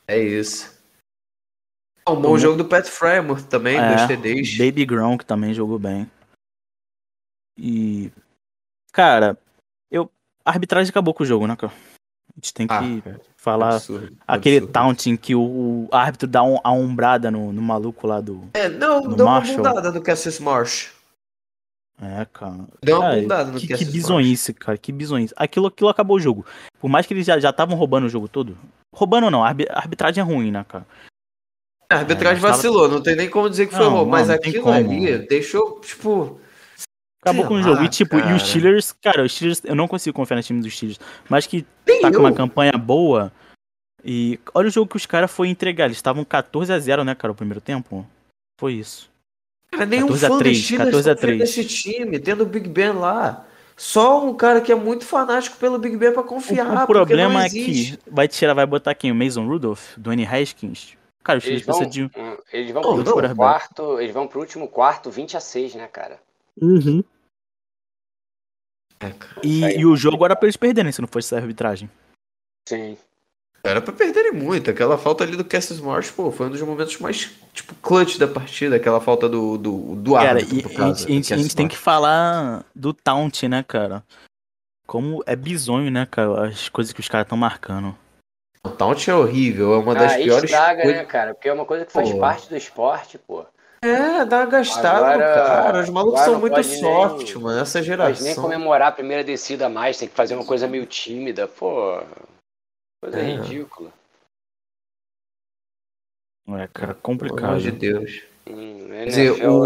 [0.07, 0.76] É isso.
[2.07, 4.57] Um bom Tomou- jogo do Pat Frymouth também, É, dois TDs.
[4.57, 6.09] Baby Gronk também jogou bem.
[7.57, 8.11] E.
[8.91, 9.37] Cara,
[9.91, 10.09] eu.
[10.45, 11.73] A arbitragem acabou com o jogo, né, cara?
[11.73, 13.75] A gente tem que Ah, falar.
[13.75, 14.71] Absurdo, Aquele absurdo.
[14.73, 18.47] taunting que o, o árbitro dá um, a ombrada no, no maluco lá do.
[18.53, 20.93] É, não, deu uma bundada no Cassius Marsh.
[21.99, 22.67] É, cara.
[22.83, 24.77] Deu uma bundada no que, que Cassius bizonhice, cara.
[24.77, 25.33] Que bizonhice.
[25.35, 26.45] Aquilo, aquilo acabou o jogo.
[26.79, 28.55] Por mais que eles já estavam roubando o jogo todo.
[28.95, 30.85] Roubando não, a arbitragem é ruim, né, cara?
[31.89, 34.29] A arbitragem É, tava- vacilou, não tem nem como dizer que foi Não, roubo, mas
[34.29, 34.75] aquilo como.
[34.75, 36.39] ali deixou, tipo.
[37.21, 37.83] Acabou com o jogo.
[37.83, 38.35] E tipo, e cara.
[38.35, 40.99] os Steelers, cara, os Steelers, eu não consigo confiar no time dos Steelers.
[41.29, 42.19] Mas que Nem tá com eu.
[42.21, 43.31] uma campanha boa.
[44.03, 45.85] E olha o jogo que os caras foram entregar.
[45.85, 48.05] Eles estavam 14 a 0 né, cara, o primeiro tempo?
[48.59, 49.09] Foi isso.
[49.71, 51.39] Cara, nenhum 14 a fã 3, dos Steelers 14 a confia 3.
[51.39, 53.45] nesse time, tendo o Big Ben lá.
[53.75, 56.65] Só um cara que é muito fanático pelo Big Ben pra O, confiar.
[56.65, 59.11] o porque problema não é que vai tirar, vai botar quem?
[59.11, 59.95] O Mason Rudolph?
[59.97, 60.96] Dwayne Haskins?
[61.27, 62.57] Cara, os Eles Steelers vão, precisam de.
[62.57, 66.21] eles vão Não, pro quarto, eles vão pro último quarto 20 a 6, né, cara?
[66.61, 67.03] Uhum.
[68.97, 69.41] É, cara.
[69.43, 69.77] E, Aí.
[69.79, 71.89] e o jogo era pra eles perderem se não fosse essa arbitragem.
[72.69, 72.97] Sim.
[73.61, 74.71] Era pra perderem muito.
[74.71, 78.27] Aquela falta ali do Cassius Marsh, pô, foi um dos momentos mais, tipo, clutch da
[78.27, 78.77] partida.
[78.77, 81.75] Aquela falta do, do, do Cara, árbitro, e, e a gente, a gente- tem que
[81.77, 84.01] falar do taunt, né, cara?
[84.87, 86.47] Como é bizonho, né, cara?
[86.47, 87.93] As coisas que os caras estão marcando.
[88.67, 91.01] O taunt é horrível, é uma das Aí piores estraga, coisas.
[91.01, 91.33] né, cara?
[91.33, 92.19] Porque é uma coisa que faz Pô.
[92.19, 93.45] parte do esporte, pô.
[93.83, 95.79] É, dá uma gastada Agora- cara.
[95.81, 97.59] Os malucos são muito pode nem- soft, mano.
[97.61, 98.43] Essa Não pode nem geração.
[98.43, 102.01] comemorar a primeira descida mais, tem que fazer uma coisa meio tímida, pô.
[103.03, 103.23] Coisa É.
[103.23, 103.91] ridícula.
[106.49, 107.45] É, cara, Pelo complicado.
[107.45, 108.23] amor de Deus.
[108.49, 109.63] Hum, Quer dizer, o,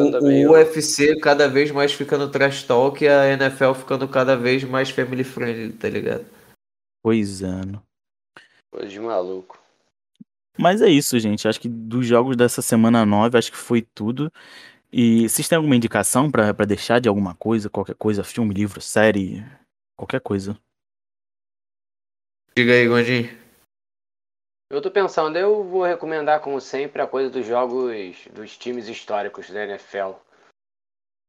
[0.50, 4.90] o UFC cada vez mais ficando trash talk e a NFL ficando cada vez mais
[4.90, 6.26] family friendly, tá ligado?
[7.04, 7.48] Pois é.
[8.72, 9.60] Coisa de maluco.
[10.58, 11.48] Mas é isso, gente.
[11.48, 14.32] Acho que dos jogos dessa semana 9, acho que foi tudo.
[14.92, 17.70] E vocês têm alguma indicação pra pra deixar de alguma coisa?
[17.70, 18.24] Qualquer coisa?
[18.24, 19.44] Filme, livro, série?
[19.98, 20.58] Qualquer coisa.
[22.58, 23.40] Diga aí, Gondinho.
[24.70, 29.50] Eu tô pensando, eu vou recomendar, como sempre, a coisa dos jogos dos times históricos
[29.50, 30.14] da NFL.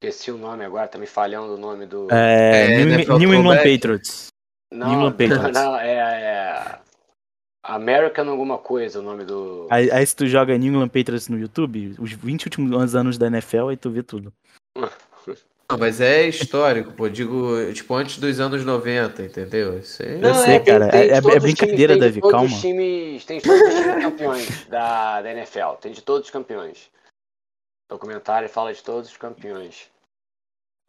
[0.02, 2.08] Esqueci o nome agora, tá me falhando o nome do.
[2.12, 3.56] É, É, New, NFL New England.
[3.58, 4.28] Patriots.
[4.72, 5.52] não, New England Patriots.
[5.52, 6.80] não, é, é.
[7.62, 9.68] American alguma coisa, o nome do.
[9.70, 13.28] Aí, aí se tu joga New England Patriots no YouTube, os 20 últimos anos da
[13.28, 14.32] NFL, aí tu vê tudo.
[15.70, 17.08] Não, mas é histórico, pô.
[17.08, 19.78] Digo, tipo, antes dos anos 90, entendeu?
[19.78, 20.20] Isso aí...
[20.20, 20.90] Eu sei, cara.
[20.90, 22.54] tem É- é- é brincadeira, Davi, todos calma.
[22.54, 25.76] Os times, tem de todos os times campeões da, da NFL.
[25.80, 26.90] Tem de todos os campeões.
[27.90, 29.88] O documentário fala de todos os campeões.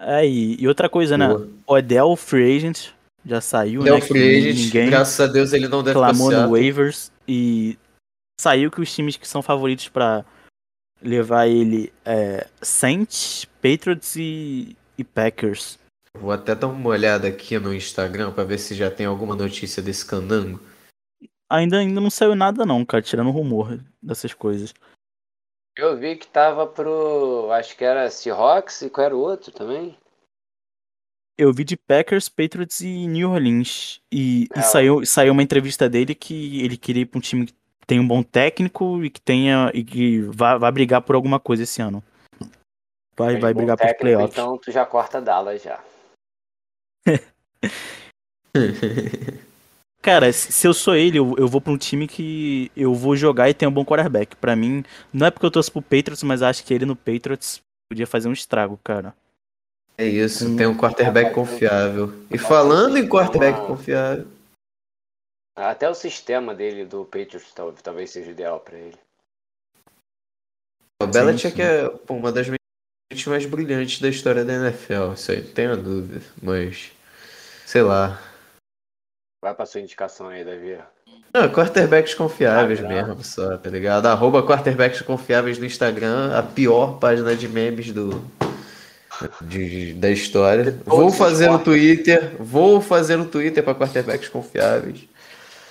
[0.02, 1.30] É, e, outra coisa, né?
[1.30, 1.50] Boa.
[1.66, 2.90] Odell Free Agent
[3.26, 4.02] já saiu, Deu né?
[4.02, 6.48] free ninguém graças a Deus ele não deve clamou passear.
[6.48, 7.78] no waivers e
[8.40, 10.26] saiu que os times que são favoritos pra
[11.02, 15.78] levar ele é Saints, Patriots e, e Packers.
[16.18, 19.82] Vou até dar uma olhada aqui no Instagram pra ver se já tem alguma notícia
[19.82, 20.60] desse candango.
[21.50, 24.74] Ainda, ainda não saiu nada não, cara, tirando rumor dessas coisas.
[25.76, 27.52] Eu vi que tava pro.
[27.52, 29.98] Acho que era Seahawks e qual era o outro também?
[31.44, 34.00] Eu vi de Packers, Patriots e New Orleans.
[34.10, 37.48] E, e É, saiu, saiu uma entrevista dele que ele queria ir pra um time
[37.48, 37.54] que
[37.86, 39.70] tem um bom técnico e que tenha.
[39.74, 42.02] e que vai, vai brigar por alguma coisa esse ano.
[43.18, 44.32] Vai, vai brigar por técnico, playoffs.
[44.32, 45.84] Então tu já corta Dallas já.
[50.02, 53.50] Cara, se eu sou ele, eu, eu vou pra um time que eu vou jogar
[53.50, 54.38] e tem um bom quarterback.
[54.38, 57.62] Pra mim, não é porque eu torço pro Patriots, mas acho que ele no Patriots
[57.92, 59.14] podia fazer um estrago, cara.
[59.98, 60.58] É isso, Hum.
[60.58, 62.12] tem um quarterback confiável.
[62.32, 64.28] E falando em quarterback confiável,
[65.56, 68.98] Até o sistema dele do Patriots tal- talvez seja ideal pra ele.
[71.02, 75.44] o Belichick é pô, uma das mentes mais brilhantes da história da NFL, isso aí
[75.44, 76.26] não tenho dúvida.
[76.42, 76.92] Mas,
[77.68, 78.20] sei lá.
[79.44, 80.80] Vai pra sua indicação aí, Davi.
[81.34, 84.06] Não, quarterbacks confiáveis Ah, mesmo, só, tá ligado?
[84.08, 88.10] Arroba quarterbacks confiáveis no Instagram, a pior página de memes do,
[89.42, 90.80] de- da história.
[90.86, 91.60] Vou fazer no.
[91.60, 95.06] Twitter, vou fazer no Twitter para quarterbacks confiáveis.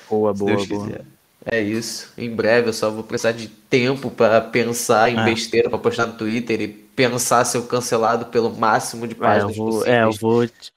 [0.09, 0.87] Boa, Se boa, Deus boa.
[0.87, 1.05] quiser.
[1.45, 2.13] É isso.
[2.17, 5.25] Em breve eu só vou precisar de tempo para pensar em Ah.
[5.25, 9.57] besteira para postar no Twitter e pensar ser cancelado pelo máximo de É, eu páginas
[9.57, 9.67] vou.
[9.67, 9.93] possíveis.
[9.95, 10.47] É, eu vou.
[10.47, 10.73] te-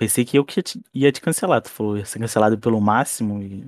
[0.00, 1.60] Pensei que eu que ia te, ia te cancelar.
[1.60, 3.66] Tu falou ia ser cancelado pelo máximo e.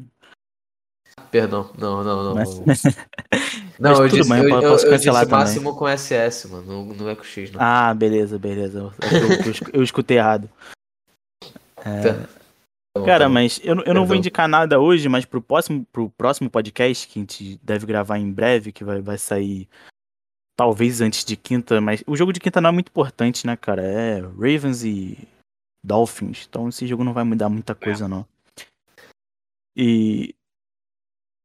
[1.29, 2.35] Perdão, não, não, não.
[2.37, 2.83] Mas,
[3.81, 3.91] não.
[3.91, 5.29] mas eu disse, bem, eu eu, posso eu, eu disse também.
[5.31, 6.67] máximo com SS, mano.
[6.67, 7.61] Não, não é com X, não.
[7.61, 8.79] Ah, beleza, beleza.
[8.79, 10.49] Eu, eu- eu escu- eu escutei errado.
[11.85, 12.29] É, Tá.
[12.93, 15.87] Tá Cara, tá mas eu, não- eu não vou indicar nada hoje, mas pro próximo,
[15.93, 19.69] pro próximo podcast, que a gente deve gravar em breve, que vai, vai sair
[20.59, 23.81] talvez antes de quinta, mas o jogo de quinta não é muito importante, né, cara?
[23.83, 25.17] É Ravens e
[25.87, 28.27] Dolphins, então esse jogo não vai mudar muita coisa, não.
[29.77, 30.35] E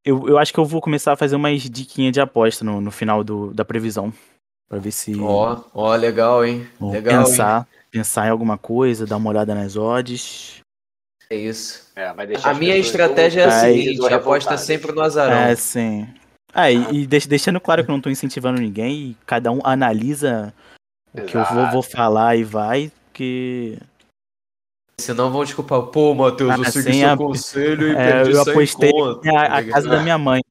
[0.06, 2.92] eu, eu acho que eu vou começar a fazer umas diquinhas de aposta no, no
[2.92, 4.14] final do, da previsão,
[4.70, 6.68] pra ver se Ó, ó, legal, hein?
[6.80, 7.28] vou Legal, hein?
[7.28, 10.60] pensar, pensar em alguma coisa, dar uma olhada nas odds.
[11.30, 11.92] É isso.
[11.96, 15.38] É, vai deixar A minha estratégia é a seguinte: aposta sempre no azarão.
[15.40, 16.08] É, sim.
[16.54, 19.60] Ah, e, e deix- deixando claro que eu não tô incentivando ninguém, e cada um
[19.64, 20.54] analisa
[21.14, 21.72] o que eu vou, Exato.
[21.72, 23.78] vou falar e vai, porque
[25.00, 25.82] Senão vão desculpar.
[25.84, 28.92] Pô, Matheus, eu Ah, segui sim, seu a- conselho e é, perdi eu sem apostei
[28.92, 29.74] conta, a, tá a ligado?
[29.76, 30.42] casa da minha mãe.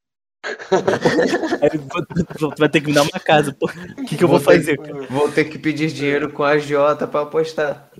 [2.38, 3.64] Tu vai ter que me dar uma casa, pô.
[3.66, 4.78] O que, que eu vou, Vou ter fazer?
[5.08, 7.90] Vou ter que pedir dinheiro com a agiota pra apostar.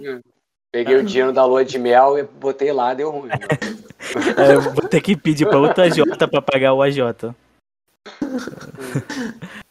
[0.71, 3.31] Peguei o dinheiro da lua de mel e botei lá, deu ruim.
[4.37, 7.35] É, eu vou ter que pedir pra outra agiota pra pagar o agiota.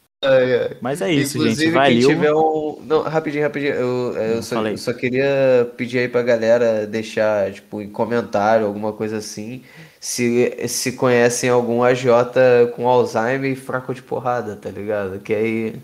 [0.82, 1.74] Mas é isso, Inclusive, gente.
[1.74, 2.08] Valeu.
[2.08, 2.82] quem tiver um.
[2.86, 3.74] Não, rapidinho, rapidinho.
[3.74, 9.18] Eu, eu, só, só queria pedir aí pra galera deixar, tipo, em comentário, alguma coisa
[9.18, 9.64] assim,
[10.00, 12.42] se, se conhecem algum agiota
[12.76, 15.20] com Alzheimer e fraco de porrada, tá ligado?
[15.20, 15.76] Que aí.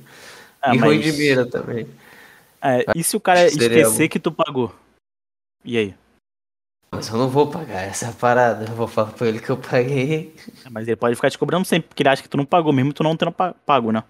[0.61, 1.87] Ah, e ruim de mas- mira também.
[2.61, 4.09] É, e se o cara esquecer bom.
[4.09, 4.73] que tu pagou?
[5.63, 5.93] E aí?
[6.91, 8.65] Mas eu não vou pagar essa parada.
[8.65, 10.33] Eu vou falar pra ele que eu paguei.
[10.69, 12.91] Mas ele pode ficar te cobrando sempre, porque ele acha que tu não pagou, mesmo
[12.91, 14.03] tu não tendo pa- pago, né?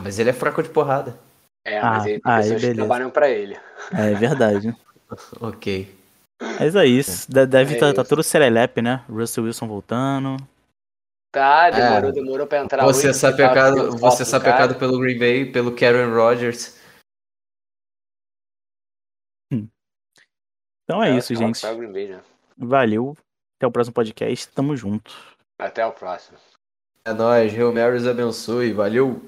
[0.00, 1.18] Mas ele é fraco de porrada.
[1.64, 3.58] É, Ah, mas ele tem aí, pessoas que trabalham pra ele.
[3.92, 4.74] É verdade.
[5.40, 5.94] Ok.
[6.58, 7.30] Mas é isso.
[7.30, 9.04] De- Deve É tá, tá todo serelepe, né?
[9.08, 10.36] Russell Wilson voltando.
[11.32, 12.12] Tá, demorou, É.
[12.12, 15.76] demorou pra entrar Você é hoje, sapecado, tendo você é sapecado pelo Green Bay, pelo
[15.76, 16.76] Karen Rodgers.
[20.84, 21.62] Então é isso, só- gente.
[21.92, 22.20] Bay, né?
[22.56, 23.16] Valeu.
[23.58, 24.48] Até o próximo podcast.
[24.48, 25.14] Tamo junto.
[25.58, 26.36] Até o próximo.
[27.04, 28.72] É nóis, Real Marys abençoe.
[28.72, 29.22] Valeu!